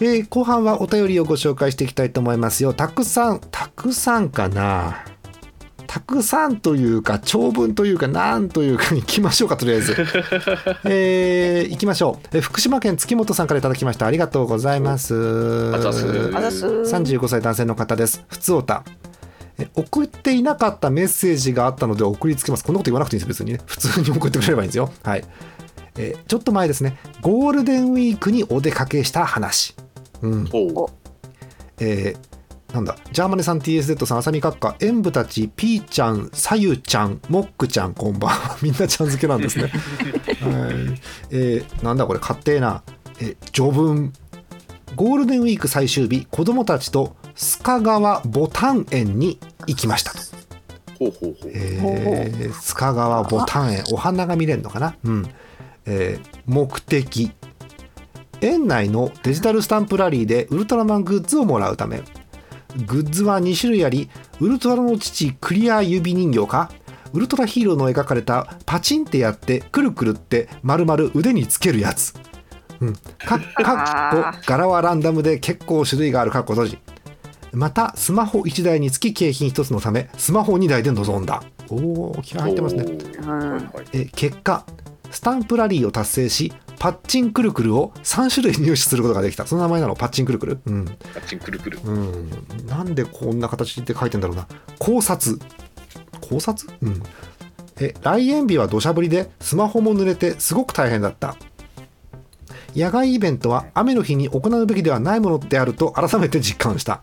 [0.02, 2.74] えー後半はお便りをご紹介していきたいと思いますよ。
[2.74, 5.04] たくさんたくさんかな
[5.90, 9.96] たくさんというか長文というかなんというかいきましょうかとりあえず。
[10.86, 14.06] えー、いきましょう、えー福島県月本さんからいただきました。
[14.06, 15.16] ありがとうございます。
[15.74, 16.32] あざっす。
[16.36, 16.68] あざっす。
[16.68, 18.24] 35歳男性の方です。
[18.28, 18.84] 普通おた。
[19.58, 22.64] え送っていなかったメッセージがあったので送りつけます。
[22.64, 23.62] こんなこと言わなくていいんです別にね。
[23.66, 24.92] 普通に送ってくれればいいんですよ。
[25.02, 25.24] はい、
[25.98, 27.00] えーちょっと前ですね。
[27.22, 29.76] ゴールデンウィークにお出かけした話。
[30.22, 30.50] うん。
[31.80, 32.29] えー
[32.74, 32.96] なんだ？
[33.12, 34.76] ジャーマネさん TSZ さんあさみ閣下。
[34.80, 38.58] 演舞たちピーちゃんさゆちゃんモックちゃんこんばんは。
[38.62, 39.64] みんなちゃん付けなんですね。
[39.64, 39.72] はい。
[41.32, 42.20] えーなんだこれ？
[42.20, 42.84] 勝手な、
[43.20, 44.14] えー序文。
[44.96, 50.20] ゴールデンウィーク最終日子供たちと須賀川ボタン園に行きましたと、
[51.00, 51.52] ほうほうほう。
[51.54, 54.96] えー須賀川ボタン園お花が見れるのかな？
[55.04, 55.30] うん。
[55.86, 57.32] えー目的。
[58.42, 62.02] 園内のデジタルスタンプラリーでウルトラマングッズをもらうため
[62.86, 66.72] グッズは2種類ありウルトラの父クリア指人形か
[67.14, 72.14] ウルトラヒーローの描かれたパチンってやってくるくるって丸々腕につけるやつ、
[72.80, 76.80] うん、か かっこ柄はランダムで結構種類があるかっこ閉じ。
[77.52, 81.42] またスマホ1台につき景品1つのためスマホ2台で臨んだ。
[81.70, 82.86] おお気合入ってますね。
[83.92, 84.66] え結果
[85.10, 89.46] スタンプラリーを達成しパッチンくるくるを3種類入手することができた。
[89.46, 91.80] その名前なのパッチンくるくるうん、パッチンくるくる。
[91.84, 92.30] うん、
[92.66, 94.48] なんでこんな形で書いてんだろうな。
[94.80, 95.38] 考察。
[96.22, 96.74] 考察？
[96.82, 97.04] うん。
[97.82, 101.36] え来園日は土砂降りでスマホも濡れてすごく大変だった。
[102.76, 107.02] 野外イベントは雨の日に行うべきではないものであると改めて実感した。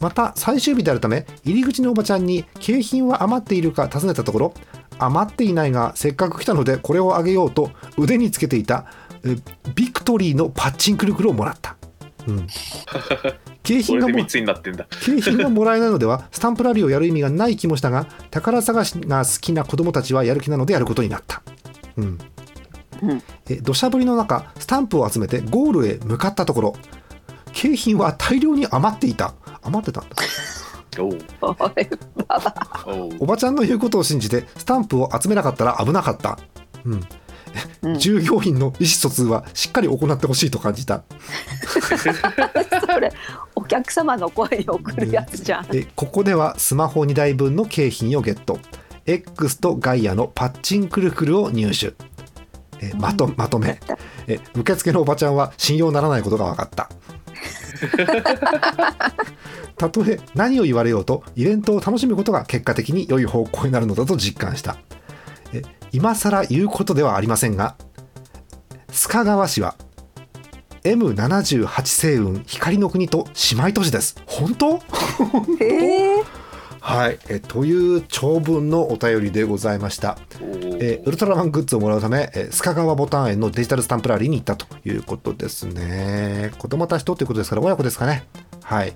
[0.00, 4.54] また最終日であるため入り口のおばちゃんに景品は余っているか尋ねたところ
[4.98, 8.86] 余っていないがせっかく来たのでこれをあげようと腕につけていた
[9.24, 9.36] え
[9.74, 11.76] ビクトリーのパッチンくるくるをもらった、
[12.26, 12.46] うん、
[13.64, 14.86] 景品がも3つになってんだ。
[15.00, 21.42] 景品がもらえないのではスタンプラリーをやる意味がない気もしたが宝探しが好きな子供たちはやる気なのでやることになった、
[21.96, 22.18] うん。
[23.02, 23.22] うん。
[23.48, 26.76] え土砂降りの中スタンプを集めてゴールへ向かったところ
[27.52, 29.34] 景品は大量に余っていた。
[29.62, 30.16] 余ってたんだ
[33.18, 36.38] おばちゃんの言うことを信じてスタンプを集めなかったら危なかった、
[36.84, 37.00] うん。
[37.82, 37.98] うん。
[37.98, 41.04] 従業員の意思疎通はしっかり行ってほしいと感じた。
[42.86, 43.12] それ
[43.54, 45.66] お客様の声に送るやつじゃん。
[45.74, 48.58] えここではスマホ2台分の景品をゲット。
[49.06, 51.94] X とガイアのパッチンくるくるを入手。
[52.80, 53.78] えまとまとめ。
[54.26, 56.90] え受付のおばちゃんは信用ならないことが分かった
[59.76, 64.76] たとえ何を言われようとイベントを楽しむことが結果的に良い方向になるのだと実感した。
[65.52, 67.76] え今更言うことではありませんが
[68.88, 69.76] 須賀川市は
[70.84, 74.16] M78 星雲光の国と姉妹都市です。
[74.26, 74.80] 本当？
[75.60, 76.24] えー。
[76.84, 77.18] はい。
[77.30, 80.18] えという長文のお便りでございました。
[80.42, 81.02] えー。
[81.02, 86.52] ウルトラマングッズをもらうため、えー、須賀川ボタン園のデジタルスタンプラリーに行ったということですね。
[86.58, 88.26] 子供たちとということですから親子ですかね。
[88.62, 88.92] はい。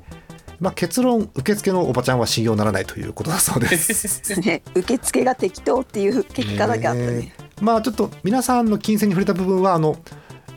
[0.60, 4.38] まあ、結論受付のおばちゃんは信用ならないということだそうです。
[4.38, 4.62] ね。
[4.74, 7.32] 受付が適当っていう結果だけあったね。
[7.62, 9.96] まあちょっと皆さんの金銭に触れた部分はあの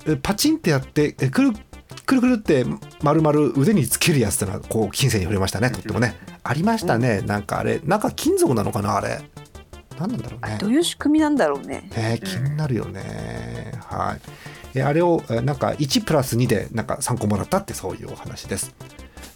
[0.05, 1.51] えパチンってやってえくる
[2.11, 2.65] くるくるって
[3.01, 6.17] 丸々腕につけるやつってのはこう金銭に触れましたねとってもね。
[6.43, 7.79] ありましたねなんかあれ。
[7.85, 9.21] なんか金属なのかなあれ。
[9.97, 10.57] 何なんだろうね。
[10.59, 11.89] どういう仕組みなんだろうね。
[11.95, 13.71] ね気になるよね。
[13.85, 14.77] はい。
[14.79, 18.75] えあれをえなんか1プラス2でなんか3個もらったってそういうお話です。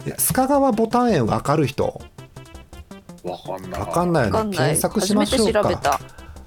[0.04, 1.98] で須賀川ボタン園わかる人？
[3.24, 3.80] わかんない。
[3.80, 4.44] わかんないよ。
[4.44, 4.54] ね。
[4.54, 5.98] 検索しましょうか。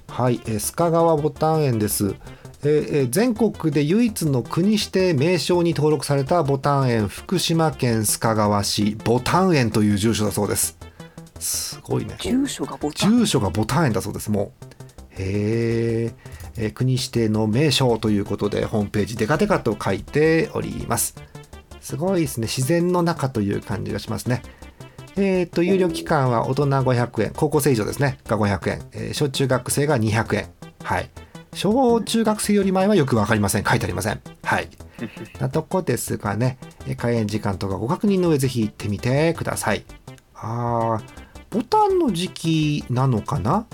[0.06, 2.14] はい、えー須賀川ボタン園です。
[2.62, 10.78] えーえー全国で唯一の国指定名称に登録されたボタン園福島県須賀川市ボタン園という住所だそうです。
[11.38, 12.16] すごいね。
[12.20, 13.18] 住所がボタン。
[13.18, 14.64] 住所がボタン園だそうですもう。
[15.22, 16.14] へー。
[16.56, 21.14] えー国指定の名称ということでホームページデカデカと書いております。
[21.80, 22.46] すごいですね。
[22.46, 24.42] 自然の中という感じがしますね。
[25.16, 28.18] えー、と有料期間は大人500円高校生以上ですね。
[28.28, 30.50] が500円、えー小中学生が200円。
[30.82, 31.08] はい
[31.54, 34.68] 小中学生より前はよくわかりません書いてありませんはい
[35.38, 39.84] なとこですがねえー開園時間とかご確認の上ぜひ行ってみてください
[40.34, 41.04] あー
[41.50, 43.66] ボタンの時期なのかな？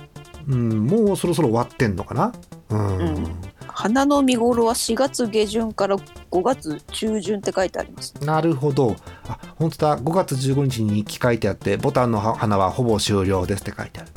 [0.48, 2.32] うんもうそろそろ終わってんのかな？
[2.70, 3.26] うん、うん
[3.68, 8.14] 花の見頃は4月下旬から5月中旬って書いてあります。
[8.24, 8.96] なるほど。
[9.28, 9.98] あ、本当だ。
[9.98, 14.10] 5月15日に日記書いてあって、ボタンの花はほぼ終了ですって書いてある。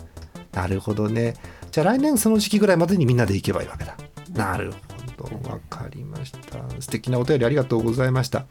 [0.54, 1.34] なるほどね。
[1.80, 3.96] じゃあ来年その時期ぐらいまでにみんなで行けばいいわけだ。
[4.34, 4.74] なる
[5.18, 5.50] ほど。
[5.50, 6.60] わかりました。
[6.82, 8.46] 素敵なお便りありがとうございました。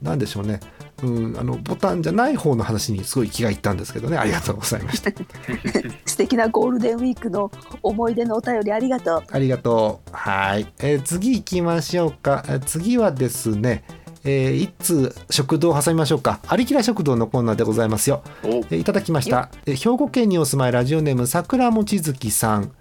[0.00, 0.60] なんでしょうね。
[1.02, 4.16] うん、あの、ボタンじゃない方の話にすごい気がいったんですけどね。
[4.16, 5.10] ありがとうございました。
[6.06, 7.50] 素敵なゴールデンウィークの
[7.82, 9.22] 思い出のお便りありがとう。
[9.30, 10.10] ありがとう。
[10.12, 10.66] はい。
[10.78, 12.44] えー次行きましょうか。
[12.48, 13.84] えー次はですね、
[14.24, 16.40] えー一通食堂を挟みましょうか。
[16.46, 18.22] ありきら食堂のコーナーでございますよ。
[18.44, 19.50] おえーいただきました。
[19.66, 22.72] えー兵庫県にお住まいラジオネーム桜もちづきさん。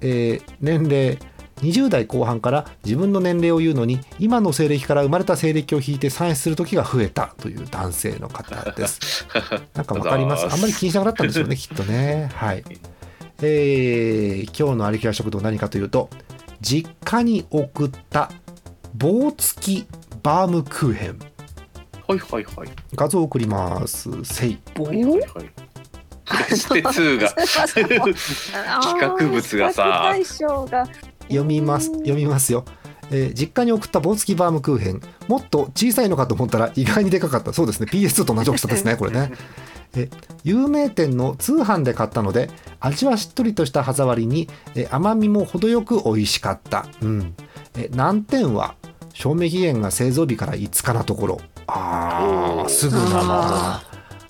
[0.00, 1.18] えー年齢
[1.62, 9.26] 20代後半から自分の年齢を言うのに今の西暦から生まれた西暦を引いて算出する時が増えたという男性の方です。
[9.74, 10.44] なんかわかります？
[10.44, 12.30] あんまり気にしなくなったんですよね、 きっとね。
[12.34, 12.62] はい。
[13.42, 16.10] えー今日のありきら食堂何かというと、
[16.60, 18.30] 実家に送った
[18.94, 19.86] 棒付き
[20.26, 21.18] バームクーヘン。
[22.08, 22.68] はいはいはい。
[22.96, 24.10] 画像を送ります。
[24.24, 24.58] せい。
[24.74, 25.28] 棒はいはいはい。
[26.24, 27.30] プレステ2が。
[28.82, 29.84] 企画物がさ。
[29.84, 30.88] 比較対象が。
[31.28, 31.92] 読みます。
[31.92, 32.64] 読みますよ、
[33.12, 35.00] えー実家に送った棒付きバームクーヘン。
[35.28, 37.52] もっと小さいのかと思ったら意外にでかかった。
[37.52, 37.86] そうですね。
[37.88, 39.30] PS2 と同じ大きさですね これね。
[39.94, 40.10] え
[40.42, 47.34] 有名店の通販で買ったので味はしっとりとした歯触りにえ甘みも程よく美味しかった、うん、
[47.76, 48.74] え難点は
[49.18, 53.82] 賞味期限が製造日から5日なところあーすぐなあ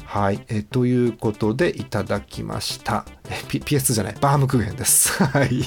[0.05, 3.05] はい、えということでいただきました。
[3.29, 5.13] え P- PS2 じゃない、バームクーヘンです。
[5.25, 5.61] はい。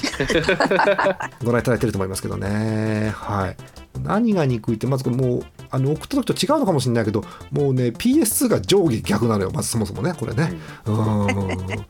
[1.44, 3.12] ご覧いただいてると思いますけどね。
[3.14, 3.56] はい。
[4.02, 10.54] 何が憎いって、まずこれもう、あの送った時と違うのかもしれないけど、もうね、PS2 が上下逆なのよ、まずそもそもね、これね。
[10.86, 11.86] うーん。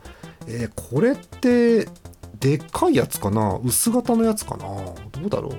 [0.49, 1.89] えーこれって、
[2.41, 3.59] でっかいやつかな？
[3.63, 4.65] 薄型のやつかな？
[4.67, 4.95] ど
[5.27, 5.53] うだろう？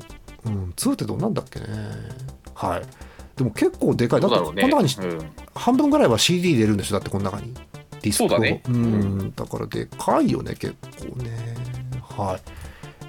[0.45, 1.67] うん、2ってどうなんだっけね。
[2.53, 2.81] はい。
[3.37, 4.21] でも結構でかい。
[4.21, 4.37] だって。
[4.37, 5.31] この中にうん。
[5.55, 7.53] 半分ぐらいは CD 入れるんでしょだってこの中に。
[8.01, 8.29] ディスクを。
[8.29, 8.63] そうだね。
[8.69, 9.33] ん。
[9.35, 11.31] だからでかいよね結構ね。
[12.01, 12.41] はい。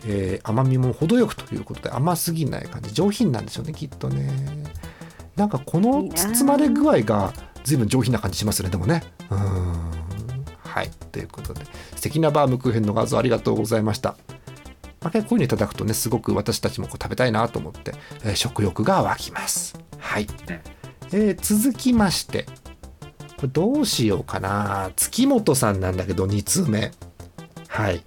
[0.05, 2.93] えー甘みも程よくということで甘すぎない感じ。
[2.93, 4.31] 上品なんでしょうねきっとね。
[5.37, 7.33] なんかこの包まれ具合が
[7.65, 9.03] 随分上品な感じしますねでもね。
[9.31, 9.39] うん。
[10.63, 10.91] はい。
[11.11, 11.65] ということで
[11.97, 14.17] 素敵なバームクーヘンの画像ありがとうございました
[15.03, 17.93] まあ、こういうのいただくとねすごく私たちもこう食べたいなと思って、
[18.25, 19.75] えー食欲が湧きます。
[19.99, 20.27] はい、
[21.13, 22.47] えー続きまして
[23.37, 24.91] これどうしようかな。
[24.97, 26.93] 月本さんなんだけど2通目。
[27.69, 28.05] はい、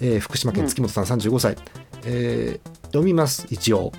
[0.00, 1.56] えー福島県月本さん35歳、
[2.04, 3.92] えー読みます一応。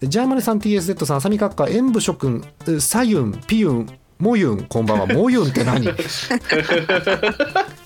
[0.00, 3.86] ジャーマネさん TSZ さん浅見閣下演武諸君えサユンピユン
[4.18, 4.66] モユン。
[4.68, 5.06] こんばんは。
[5.06, 5.84] モユンって何？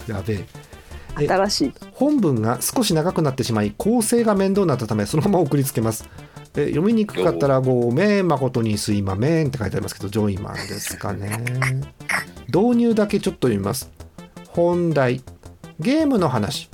[0.07, 0.45] やべええ
[1.17, 1.73] 新しい。
[1.93, 6.09] 本文が少し長くなってしまい構成が面倒になったためそのまま送りつけます。
[6.57, 11.45] え読みにくかったらごめん誠にすいまめんって書いてありますけどジョイマンですかね。
[12.49, 13.91] 導入だけちょっと読みます。
[14.49, 15.23] 本題。
[15.79, 16.69] ゲームの話。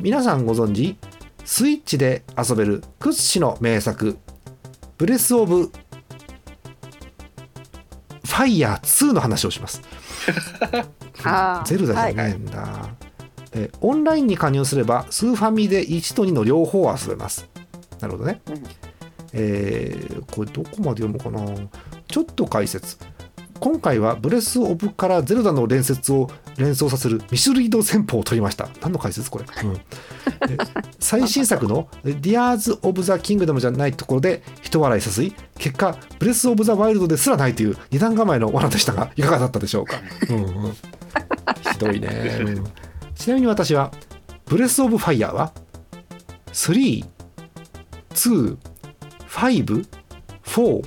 [0.00, 0.96] 皆さんご存知？
[1.44, 2.82] スイッチで遊べる。
[2.98, 4.18] 屈指の名作。
[4.96, 9.82] ブレス・オブ・ファイヤー2の話をします。
[11.64, 12.88] ゼルダじゃないんだ、
[13.52, 17.48] えオンラインに加入すればスーファミで1と2の両方遊べます。
[18.00, 18.62] なるほどね、うん。
[19.32, 21.44] えーこれどこまで読むかな。
[22.06, 22.96] ちょっと解説。
[23.58, 28.68] 今回はブレス・オブからゼルダの伝説を連想させるミスリード戦法を取りました。
[28.80, 29.74] 何の解説これ、うん。
[29.74, 30.56] え
[30.98, 39.96] 最新作の「ティアーズ・オブ・ザ・キングダム」じゃないところで一笑いさせい結果ブレス・オブ・ザ・ワイルドですらないという二段構えの罠でしたがいかがだったでしょうか、
[40.30, 42.64] うんうん、ひどいね、うん
[43.20, 43.92] ちなみに私は
[44.46, 45.52] ブレス・オブ・ファイヤーは
[46.54, 47.04] 3、
[48.14, 48.56] 2、
[49.28, 49.88] 5、
[50.42, 50.82] 4、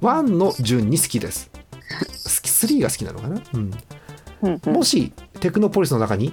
[0.00, 1.50] 1の順に好きです。
[1.50, 3.70] 好き3が好きなのかな、うん、
[4.42, 4.72] うんうん。
[4.72, 6.32] もしテクノポリスの中に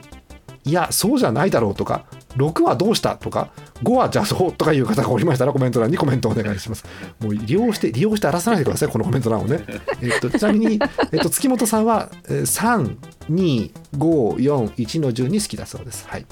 [0.63, 3.51] いやそうじゃないだろうとか6はどうしたとか
[3.83, 6.85] 5は邪そうとかいう方がおりましたらコメント欄にコメントお願いします。
[7.19, 9.63] もう利用して利用して荒らさないでくださいこのコメント欄をね、
[10.01, 10.79] えっと、ちなみに、
[11.11, 16.05] えっと、月本さんは32541の順に好きだそうです。
[16.07, 16.25] はい。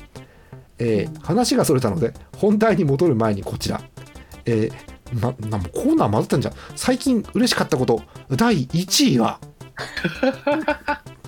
[0.78, 3.82] えー話がそれたので本題に戻る前にこちら。
[4.46, 4.74] えー
[5.10, 6.54] ななんもコーナー混ざったんじゃん。
[6.76, 9.40] 最近嬉しかったこと第1位は。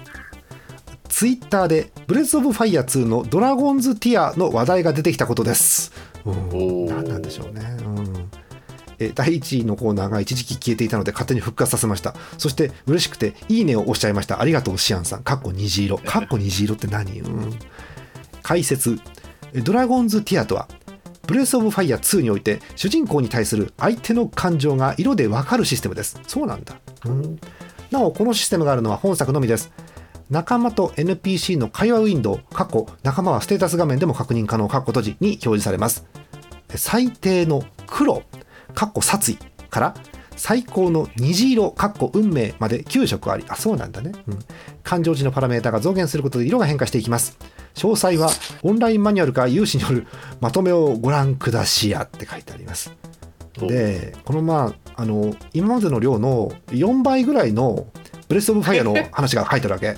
[1.12, 5.92] ツイッターで「ブレス・オブ・ファイヤー2」の「ドラゴンズ・ティア」の話題が出てきたことです。
[6.26, 6.86] うん。
[6.86, 7.62] 何なんでしょうね。
[7.84, 8.32] うん。
[9.00, 12.14] え第1位のコーナーが一時期消えていたので勝手に復活させました。
[12.38, 14.42] そして嬉しくて「いいね」を押しちゃいました。
[14.42, 15.24] ありがとうシアンさん。
[15.24, 15.98] かっこ虹色。
[15.98, 17.60] かっこ虹色って何、うん、
[18.44, 19.00] 解説。
[19.54, 20.68] えドラゴンズ・ティアとは
[21.28, 26.20] ブレス・オブ・ファイヤー2において主人公に対する相手の感情が色でわかるシステムです。
[26.28, 27.40] そうなんだ、うん、
[27.90, 29.72] なおこのシステムがあるのは本作のみです
[30.32, 36.08] 仲間と NPC の会話ウィンドウ過去仲間はステータス画面でも確認可能過去閉じに表示されます。
[36.74, 38.24] 最低の黒
[38.74, 39.38] かっこ殺意
[39.70, 39.94] から
[40.38, 43.44] 最高の虹色かっこ運命まで9色あり。
[43.50, 44.40] あそうなんだね、うん、
[44.84, 47.38] 感情値のパラメータが増減することで色が変化していきます。
[47.74, 48.30] 詳細は
[48.64, 50.08] オンラインマニュアルか有志による
[50.40, 52.96] まとめをご覧くだしやって書いてあります。
[53.60, 57.88] でこのまああの今までの量の4倍ぐらいの
[58.30, 59.98] ブレス・オブ・ファイアの 話が書いてあるわけ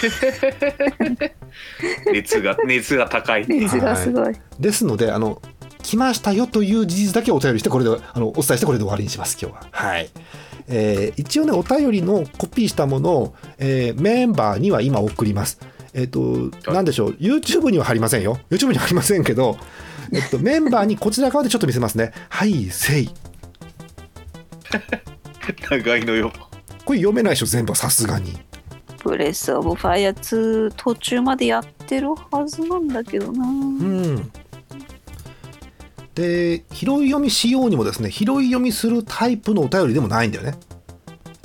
[2.12, 3.46] 熱が熱が高い。
[3.48, 4.34] 熱がすごい。
[4.58, 5.40] ですのであの
[5.82, 9.66] 来ましたよという事実だけお便りしてこれであのお伝えしてこれで終わりにします今日は。
[9.70, 10.10] はい、
[10.68, 15.60] えー一応ねお便りのコピーしたものを、えーメンバーには今送ります。
[15.94, 18.38] えっ、となんでしょう？YouTube には貼りませんよ。
[18.50, 19.58] YouTube には貼りませんけど
[20.12, 22.12] えっと、 メンバーにこちら側でちょっと見せますね。
[22.28, 23.10] はい、せい。
[25.70, 26.32] 長いのよ。
[26.84, 27.76] これ読めないでしょ、全部は。
[27.76, 28.38] さすがに。
[29.08, 33.46] ブレス・オブ・ファイア2途中までやってるはずなんだけどな。
[33.46, 34.30] うん。
[36.14, 40.58] で拾い読みしようにもですね拾い読みするタイプのお便りでもないんだよね。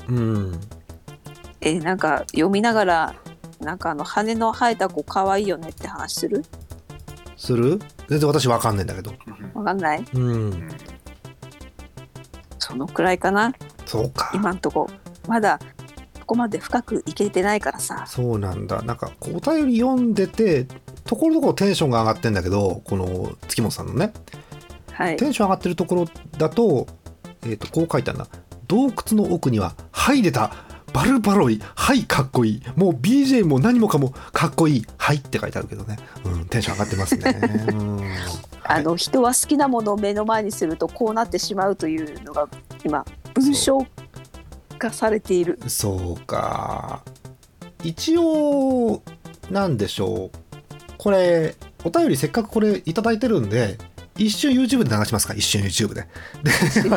[0.09, 0.59] うん。
[1.61, 3.15] えーなんか読みながら
[3.59, 6.43] なんかあの羽の生えた子可愛いよねって話する？
[7.37, 7.79] する？
[8.09, 9.13] 全然私わかんないんだけど。
[9.53, 10.05] わかんない？
[10.13, 10.69] うん。
[12.59, 13.53] そのくらいかな？
[13.85, 14.31] そうか。
[14.33, 14.89] 今んとこ。
[15.27, 15.59] まだ
[16.33, 18.05] ここまで深くいけてないからさ。
[18.07, 18.81] そうなんだ。
[18.81, 20.65] なんかこうお便り読んでて
[21.05, 24.11] ところどころテンションが上がってんだけどこの月本さんのね。
[24.91, 25.15] はい。
[25.17, 26.05] テンション上がってるところ
[26.39, 26.87] だと,、
[27.43, 28.27] えー、とこう書いてあるな
[28.65, 30.51] 洞窟の奥には「はい出た
[30.91, 32.61] バルバロイはいかっこいい。
[32.75, 37.67] もう BJ も何もかもかっこいいはい」って書いてあるけどね、うん、テンション上がってますね。
[37.69, 38.01] うん。
[38.63, 42.47] あの人は好きなものを目の前にするとこうなってしまうというのが
[42.83, 43.05] 今
[43.35, 43.85] 文章
[44.83, 45.57] 化されている。
[45.67, 47.03] そうか。
[47.83, 49.01] 一応
[49.49, 50.37] なんでしょう。
[50.97, 53.77] これお便りせっかくこれいただいてるんで
[54.17, 55.33] 一瞬 YouTube で流しますか？
[55.33, 56.07] 一瞬 YouTube で。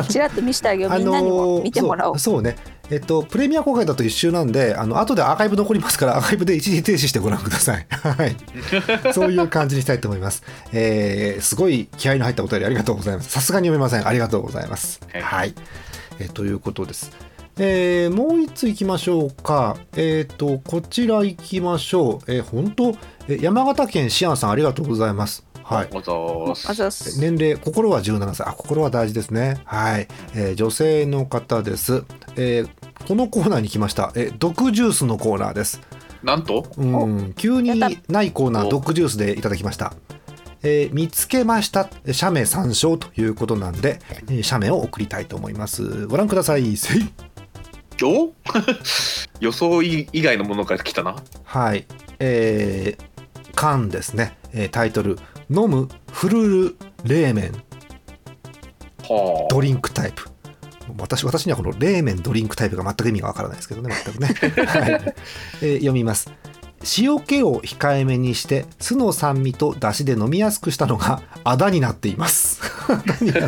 [0.09, 0.97] ちらっと見せてあげよう。
[0.97, 2.55] みんなにも見てもらおう,、そうそうね。
[2.89, 7.85] えっとプレミア公開だと一周なんであの後でアーカイブ残りますからアーカイブで一時停止してご覧ください。
[7.89, 9.13] はい。
[9.13, 10.43] そういう感じにしたいと思います。
[10.71, 13.29] えーすごい気合いの入ったお便りありがとうございます。
[13.29, 14.07] さすがに読めません。
[14.07, 15.01] ありがとうございます。
[15.11, 15.21] はい。
[15.21, 15.53] はい、
[16.19, 17.11] えーということです
[17.59, 19.77] えーもう一つ行きましょうか。
[19.95, 22.31] えっ、とこちら行きましょう。
[22.31, 22.95] えー本当？
[23.27, 25.45] えー山形県シアンさんありがとうございます。
[25.63, 25.89] はい。
[27.19, 28.47] 年齢心は17歳。
[28.47, 29.59] あ心は大事ですね。
[29.65, 32.03] はい、えー女性の方です、
[32.35, 32.69] えー
[33.07, 35.81] このコーナーに来ました、えー毒ジュースのコーナーです。
[36.23, 36.65] なんと？
[36.77, 37.33] うん。
[37.35, 38.69] 急にないコーナーお。
[38.69, 39.93] 毒ジュースでいただきました。
[40.63, 41.89] えー見つけました。
[42.11, 43.99] 写メ参照ということなんで、
[44.29, 46.05] えー写メを送りたいと思います。
[46.07, 46.77] ご覧ください。
[46.77, 47.09] せい
[48.05, 48.33] お？
[49.39, 51.15] 予想以外のものが来たな。
[51.43, 51.85] はい。
[52.19, 53.03] えー
[53.55, 55.17] 缶ですね、えータイトル
[55.49, 57.51] 「飲むフルル冷麺。
[59.09, 60.29] はドリンクタイプ。
[60.99, 64.27] 私私にはこの冷麺ドリンクタイプが全く意味がわからないですけどね全くね、
[64.65, 64.91] はい。
[65.61, 66.31] えー読みます。
[66.97, 72.56] 塩気を控えめにして酢の酸味と出汁で飲みやすくしたのがあだになっています
[72.87, 73.45] あだにな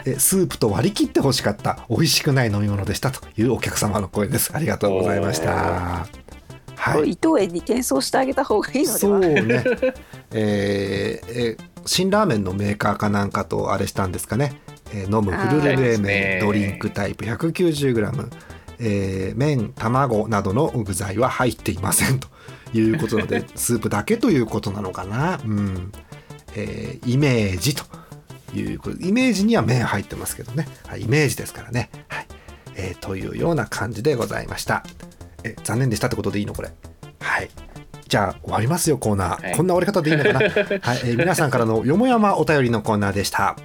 [0.00, 1.86] ってスープと割り切ってほしかった。
[1.88, 4.52] 美味しくない飲み物でしたというお客様の声です。
[4.54, 6.06] ありがとうございました。
[6.76, 7.10] はい。
[7.10, 8.98] 伊藤園に転送してあげた方がいいのでは？
[8.98, 9.44] そうね、
[10.32, 14.60] えーえー辛ラーメンのメーカーかなんかとあれしたんですかね、
[14.92, 18.30] えー飲むフルル冷麺ドリンクタイプ 190g、
[18.80, 22.28] えー麺卵などの具材は入っていませんと
[22.74, 25.90] いうことなのでスープだけということなのかな、うん
[26.54, 27.84] えーイメージと
[28.54, 32.26] いうことイメージには麺入ってますけどね、はい、イメージですからね、はい。
[32.76, 34.84] えーというような感じでございました。
[35.44, 36.54] え残念でしたってことでいいの？
[36.54, 36.70] これ。
[37.20, 37.50] はい。
[38.08, 39.56] じゃあ終わりますよコーナー、はい。
[39.56, 40.50] こんな終わり方でいいのかな、 はい。
[40.50, 43.56] えー皆さんからのよもやまお便りのコーナーでした。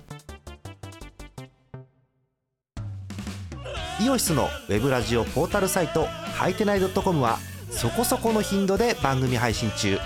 [4.02, 7.40] イオシスのウェブラジオポータルサイトはいてない .com は
[7.72, 9.98] そこそこの頻度で番組配信中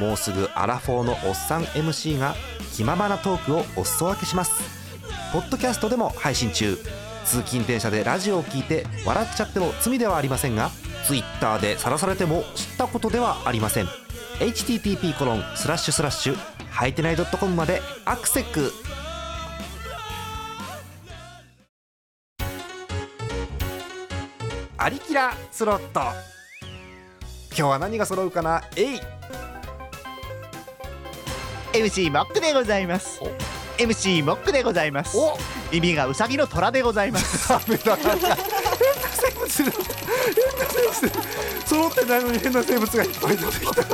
[0.00, 2.34] もうすぐアラフォーのおっさん MC が
[2.74, 4.52] 気ままなトークをお裾分けします。
[5.32, 6.78] ポッドキャストでも配信中。
[7.24, 10.70] 通勤電車でラジオを聞いて笑っちゃっても罪ではありませんが
[11.06, 13.86] Twitter で晒されても知ったことではありません。
[14.38, 16.36] http コロンスラッシュスラッシュ
[16.70, 18.72] はいてない .com までアクセック
[24.78, 26.00] アリキラスロット。
[27.48, 28.62] 今日は何が揃うかな？
[28.76, 29.00] えい。
[31.72, 33.20] MC モックでございます。
[33.78, 35.16] MC モックでございます。
[35.16, 35.36] お。
[35.70, 37.48] 耳がウサギの虎でございます。
[37.48, 38.36] ダメだ変な
[39.08, 39.72] 生物変な
[41.00, 41.66] 生物。
[41.66, 43.84] 揃ってないのに変な生物がいっぱい出てきた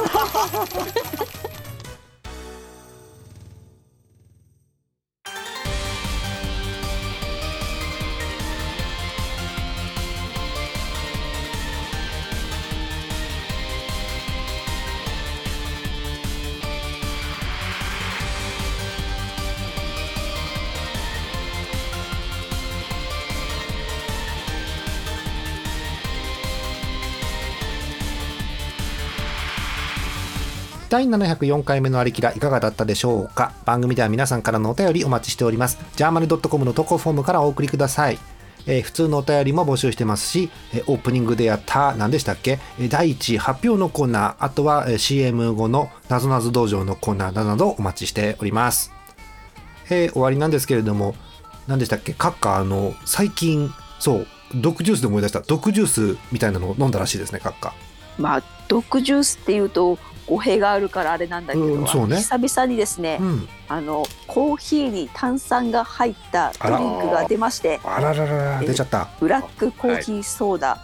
[30.94, 33.52] 第704回目のありきらいかがだったでしょうか？
[33.64, 35.76] 番組では皆さんからのお便りお待ちしております。
[35.96, 38.18] ジャーマネドットコムの投稿フォームからお送りください。
[38.66, 42.60] えー普通のお便りも募集してますし、えーオープニングでやった何でしたっけ？
[42.78, 48.92] えー第一発表のコーナーあとはえー CM 後のなぞなぞ道場のコーナーなどなどお待ちしております、
[49.90, 51.16] えー終わりなんですけれども
[51.66, 52.12] 何でしたっけ？
[52.12, 53.68] カッカあの最近
[53.98, 55.40] そう毒ジュースで思い出した。
[55.40, 57.74] 毒ジュースみたいなのを飲んだらしいですねカッカ
[58.16, 62.16] まあ毒ジュースっていうと語弊があるからあれなんだけど、うんそうね。
[62.16, 63.48] 久々にですね、うん。
[63.68, 69.08] あのコーヒーに炭酸が入ったドリンクが出ましてあらららら出ちゃった。
[69.20, 70.78] ブラックコーヒーソーダ、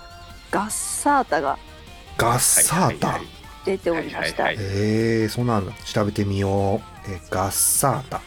[0.50, 1.58] ガッサータが
[2.16, 3.26] ガッサータ、はいはい
[3.62, 5.72] 出ておりました、はいはいえー、そうなんだ。
[5.84, 6.76] 調べてみよ
[7.06, 8.22] う、えーガッサータ。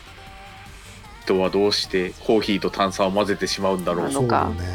[1.24, 4.07] 人はどうしてコーヒーと炭酸を混ぜてしまうんだろう。
[4.07, 4.45] あのか。
[4.45, 4.70] そうね。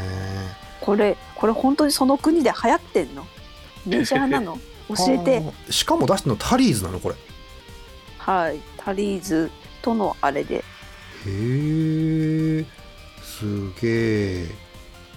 [0.81, 3.25] これこれ本当にその国で流行ってんの？
[3.87, 4.59] メジャーなの？
[4.89, 5.41] 教えて。
[5.71, 7.15] しかも出してるのタリーズなのこれ。
[8.17, 8.59] はい。
[8.77, 9.49] タリーズ
[9.81, 10.55] とのあれで。
[10.55, 10.61] へ
[11.27, 12.65] え
[13.21, 14.47] すげえ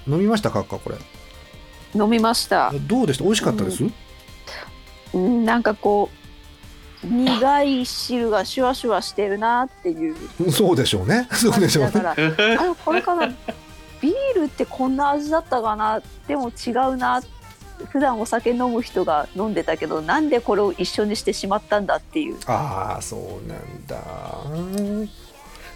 [0.06, 0.96] 飲みましたかっかこれ？
[1.94, 2.72] 飲みました。
[2.88, 3.24] どうでした？
[3.24, 3.84] 美味しかったです、
[5.14, 5.44] うん。
[5.44, 6.08] なんかこ
[7.04, 10.16] う苦い汁がシュワシュワしてるなっていう。
[10.50, 11.28] そうでしょうね。
[11.32, 12.32] そうでしょうだね。
[12.32, 13.26] からあれこれかな。
[14.00, 16.00] ビールってこんな味だったかな？
[16.26, 17.22] でも違うな
[17.90, 22.38] 普段お酒飲む人が飲んでたけどなんでこれを一緒にしてしまったんだっていう。
[22.46, 25.08] ああそうなんだ。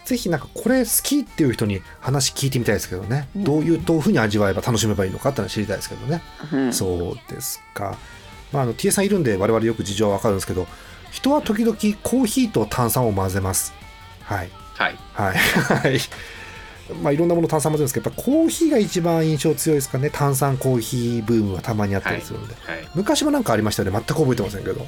[0.04, 3.44] ぜひなんかこれ好きっていう人に話聞いてみたいですけどね、うん。
[3.44, 6.72] どういうどういうふうに味わえば楽しめばいいのかっていうのは知りたいですけどね、うん。
[6.72, 7.96] そうですか。
[8.52, 10.68] まああの T さんいるんで我々よく事情はわかるんですけど
[11.10, 13.74] 人は時々コーヒーと炭酸を混ぜます。
[14.22, 14.50] はい。
[14.74, 14.98] はい。
[15.12, 15.36] はい。
[15.36, 15.98] はい
[17.02, 20.10] まあいろんなもの炭酸混ぜるんですけどやっぱコーヒーが一番印象強いですかね。
[20.10, 23.96] 炭酸コーヒーブームはたまにあったりするんで、はい昔もなんかありましたよね。
[23.96, 24.86] 全く覚えてませんけど、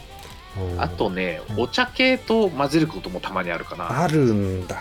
[0.73, 0.81] うん。
[0.81, 1.61] あとねうん。
[1.63, 4.77] お茶系と混ぜることもたまにあるかな、あるんだ。
[4.77, 4.79] う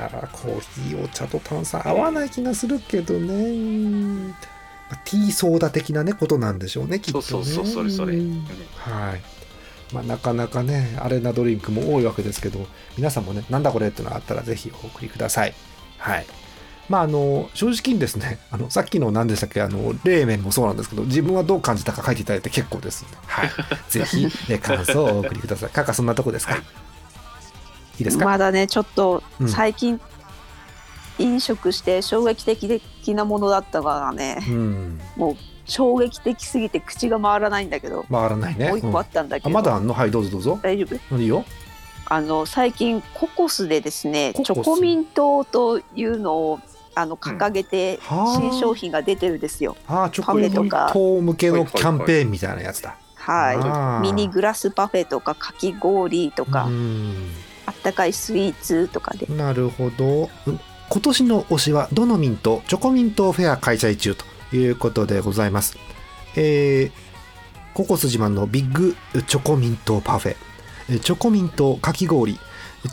[0.00, 3.34] あらコーヒーお茶と炭酸合わない気がするけどね。
[3.34, 4.34] うんま
[4.94, 7.24] あティーソーダ的なねことなんでしょうねきっとね。
[7.24, 8.16] そうそうそうそれそれ。
[8.16, 8.44] うん
[8.76, 9.38] はい。
[9.92, 12.66] まあ、なかなかねアレなドリンクも多いわけですけど
[12.96, 15.54] 皆さんもねなんだこれってのがあったらぜひお送りください
[15.98, 16.26] はい。
[16.88, 23.50] まああの正直にですね あのさっきの何でしたっけあの冷麺もそうなんですけど自分はどう感じたか書いていただいて結構ですはい、
[23.90, 25.70] ぜひ、ね、感想をお送りください。
[25.70, 26.54] かかそんなとこですか？
[26.56, 26.58] い
[28.00, 29.48] いですか、まだねちょっとうん。
[29.48, 30.00] 最近
[31.18, 34.38] 飲食して衝撃的なものだったからね。
[34.48, 35.00] うん。
[35.16, 35.36] もう
[35.66, 38.66] 衝撃的すぎて口が回らないんだけど回らないね。
[38.66, 39.92] うんもう一個あったんだけど、あまだあんの？
[39.92, 40.58] はいどうぞどうぞ。
[40.62, 41.18] 大丈夫？
[41.18, 41.44] いいよ
[42.10, 46.60] あの最近ココスでですねチョコミントというのを
[46.94, 49.76] あの掲げてはあ新商品が出てるんですよ。
[49.86, 50.62] ああチョコミント
[51.22, 54.02] 向けのキャンペーンみたいなやつだはい。
[54.02, 57.14] ミニグラスパフェとかかき氷とか、うん
[57.66, 59.26] あったかいスイーツとかで。
[59.26, 60.30] なるほど。
[60.46, 65.76] うん今年の推しはどのミントチョコミントフェア開催中ということでございます。
[66.34, 66.90] えー、
[67.74, 68.96] ココス自慢のビッグ
[69.26, 70.47] チョコミントパフェ、えー
[71.00, 72.38] チョコミントかき氷、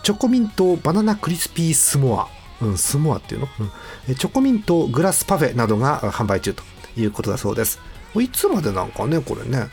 [0.04, 2.28] チョコミントバナナクリスピースモア、
[2.62, 3.72] うん、スモアっていうの、うん
[4.10, 6.64] えーチョコミントグラスパフェなどがあ販売中と
[6.98, 7.80] いうことだそうです。
[8.16, 9.68] いつまでなんかね、これね。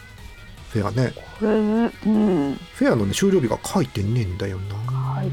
[0.70, 1.12] フェアね。
[1.38, 1.90] これうん。
[2.74, 4.74] フェアのね、終了日が書いてねえんだよな。
[4.92, 5.30] はい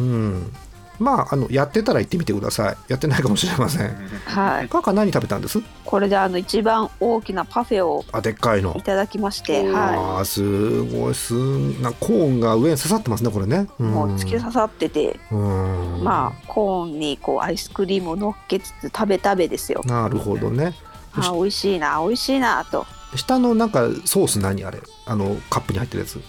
[0.00, 0.52] うん。
[0.98, 2.76] まあ、あの、やってたら行ってみてください。
[2.88, 3.94] やってないかもしれません。
[4.26, 4.68] はい。
[4.68, 5.60] カカ何食べたんです？
[5.84, 8.82] これであの一番大きなパフェをあ、でっかいのい。
[8.82, 13.82] ただきまして、うんはあーすごいすんなコーンが上に刺さってますねこれね、い。
[13.82, 19.82] もう突き刺さってて、うんまあコーンにこうアイスクリームを乗っけつつ食べ食べですよ。
[19.84, 20.74] なるほどね
[21.14, 22.84] あ美味しいな美味しいなと。
[23.14, 24.80] 下のなんかソース何あれ？
[25.06, 26.20] あのカップに入ってるやつ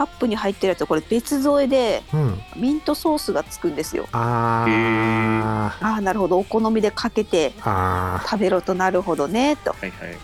[0.00, 2.40] カップに入ってるやつこれ別添えでうん。
[2.56, 4.08] ミントソースがつくんですよ。
[4.12, 5.86] あー。
[5.86, 6.38] ああなるほど。
[6.38, 7.52] お好みでかけて
[8.24, 9.72] 食べろとなるほどねと。
[9.72, 10.16] はいはい。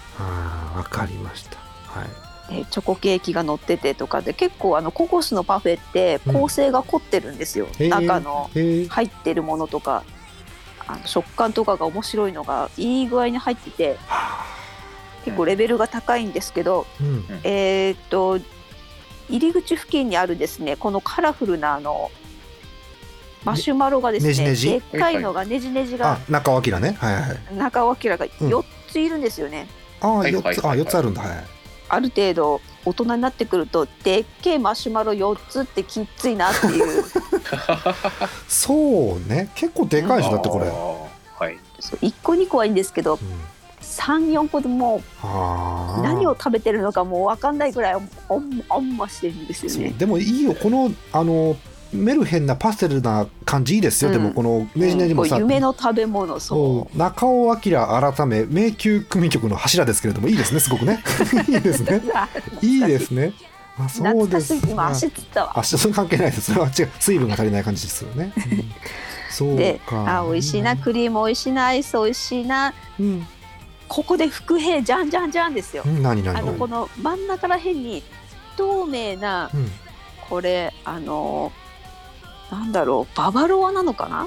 [0.79, 1.59] わかりました。
[1.59, 2.07] は
[2.51, 2.55] い。
[2.55, 7.89] でチョコケーキが乗っててとかで結構あのココスのパフェって構成が凝ってるんですよ、へー。
[7.91, 8.49] 中の
[8.89, 10.05] 入ってるものとか。
[10.89, 13.99] あの食感とかが面白いのがいい具合に入ってて
[15.25, 17.25] 結構レベルが高いんですけど、うん。
[17.45, 18.39] えーっと
[19.29, 22.11] 入り口付近にあるですねこのカラフルなあの
[23.45, 24.71] マシュマロがですねねじねじ？
[24.71, 26.97] でっかいのがねじねじあが中尾明ね。
[26.99, 27.57] はいはい。
[27.57, 28.49] 中尾明がうん。
[28.49, 29.69] 4ついるんですよね、
[30.01, 31.23] ああはい四つあ四つあるんだ。
[31.23, 31.45] はい
[31.89, 37.05] ある程度大人になってくるとでっけえマシュマロ4つってきっついなっていう。
[38.49, 38.75] そ
[39.25, 39.51] うね。
[39.55, 41.59] 結構でかいでしょだってこれ、はい。
[41.79, 43.21] そう1個2個はいいんですけどうん
[43.97, 47.95] 34個でもう何を食べてるのかもう分かんないぐらい
[48.29, 49.95] おんおんましてるんですよね。
[49.99, 51.57] でもいいよこのあの
[51.93, 54.17] メルヘンなパステルな感じいいですよ、うん。
[54.17, 61.03] でもこのねじねじもさ、こう夢の食べ物そそう中尾明改め迷宮組曲の柱ですけれどもいいですねすごく ね。
[61.49, 62.03] いいですね。
[62.63, 62.67] う。
[62.67, 63.33] いいですね。
[63.79, 64.55] あそうです。
[64.55, 64.61] い。
[64.69, 65.59] 今足つったわ。
[65.59, 66.43] 足それ関係ないです。
[66.43, 66.91] それは違う。
[66.99, 68.65] 水分が足りない感じですよね、 うん。
[69.31, 70.77] そうでかあ美味しいな。
[70.77, 71.67] クリーム美味しいな。
[71.67, 72.75] アイス美味しいな。
[72.99, 73.27] うん
[73.89, 75.83] ここで伏兵じゃんじゃんじゃんですよ。
[75.87, 78.03] うん何何あのこの真ん中ら辺に
[78.57, 79.71] 透明なうん。
[80.29, 81.53] これあの
[82.51, 84.27] なんだろうババロアなのかな？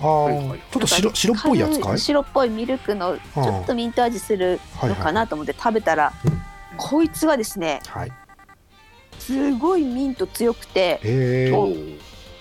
[0.00, 1.98] あーちょっと白白っぽいやつかい？
[1.98, 6.42] 白っぽいミルクのちょっとミント味するのかなと思って食べたら、うん
[6.76, 8.12] こいつはですねはい。
[9.18, 11.68] すごいミント強くてへえお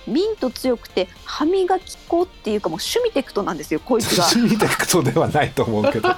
[0.07, 4.23] ミント強くて歯磨き粉っていうかもうシュミテクトなんですよこいつが。
[4.23, 6.09] シュミテクトではないと思うけど。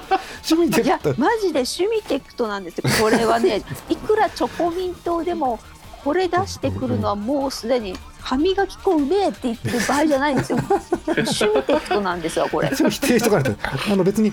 [0.42, 2.88] シュミテいやクトマジでシュミテクトなんですよ。
[3.00, 5.58] これはねいくらチョコミントでも
[6.02, 10.58] これ出してくるのはもうすでに歯磨き粉うめえって言ってる場合じゃないんですよ。
[11.24, 12.74] シュミテクトなんですよこれ。
[12.74, 13.56] それ否定しとかないと
[13.90, 14.32] あの別に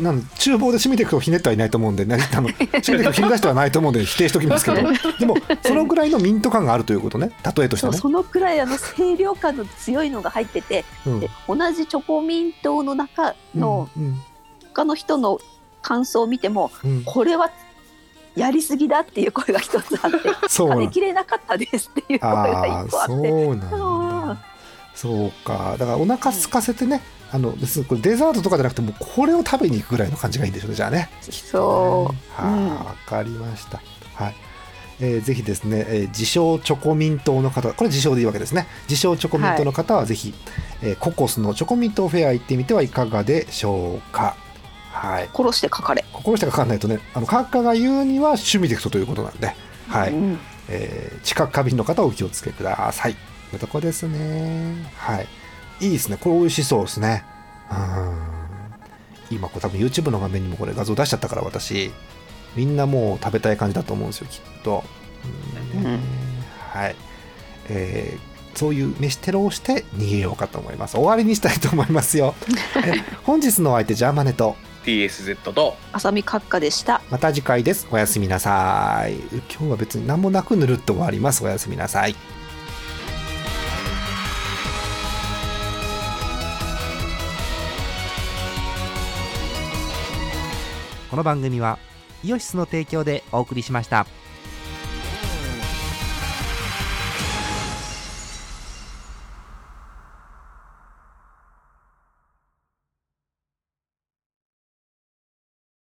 [0.00, 4.76] なん厨房でシュミテクトをひねってはいないと思うんで、 ね、あのシュミテクトをひね出してはないと思うんで否定しておきますけど。
[5.18, 7.30] でもそのぐらいのミント感があるということね。
[7.56, 7.98] 例えとしてはね。
[7.98, 11.20] そのくらいあの清涼感の強いのが入っててうん。
[11.20, 14.20] で同じチョコミントの中のうん。
[14.74, 15.40] 他の人の
[15.82, 17.02] 感想を見てもうん。
[17.04, 17.50] これは
[18.38, 20.18] やりすぎだっていう声が一つあって
[20.48, 23.64] そうなん食べきれなかったですっていう声がああ一個あってそうな
[24.32, 24.38] ん
[24.94, 33.80] そうかだからお腹空かせてね、あの別にこれデザートとかじゃなくてもうこれを食べに行くぐらいの感じがいいんでしょうねじゃあねそう、はい、うんわかりました。
[34.14, 34.34] はい。
[35.00, 38.66] えーぜひですね、えー自称チョコミントの方、これ自称でいいわけですね。
[38.88, 40.34] 自称チョコミントの方はぜひ、
[40.82, 44.34] えーココスのチョコミントフェア行ってみてはいかがでしょうか。
[44.98, 45.28] はい。
[45.34, 46.04] 殺してかかれ。
[46.12, 49.54] 心してかかんないとね、あの、閣下が言うにはシュミテクトということなんで、
[49.88, 50.12] はい。
[50.12, 50.38] うん
[50.68, 53.16] えー知覚過敏の方はお気をつけください。
[53.50, 54.74] というとこですね。
[54.96, 55.26] はい。
[55.80, 56.16] いいですね。
[56.20, 57.24] これ美味しそうですね。
[57.70, 59.36] うん。
[59.36, 61.90] 今これ多分 YouTube の画面にもこれ画像出しちゃったから私、
[62.56, 64.84] みんなもう食べたい感じだと思うんですよ、きっと。
[65.74, 65.98] うんね
[66.72, 66.96] はい。
[67.68, 70.96] えーそういう飯テロをして逃げようかと思います。
[70.96, 72.34] 終わりにしたいと思いますよ。
[72.84, 77.02] え本日のお相手、ジャーマネと、TSZ と浅見閣下でした。
[77.10, 77.86] また次回です。
[77.90, 79.14] おやすみなさい。
[79.14, 81.44] 今日は別に何もなくぬるっと終わります。
[81.44, 82.14] おやすみなさい。
[91.10, 91.78] この番組は
[92.22, 94.06] イオシスの提供でお送りしました。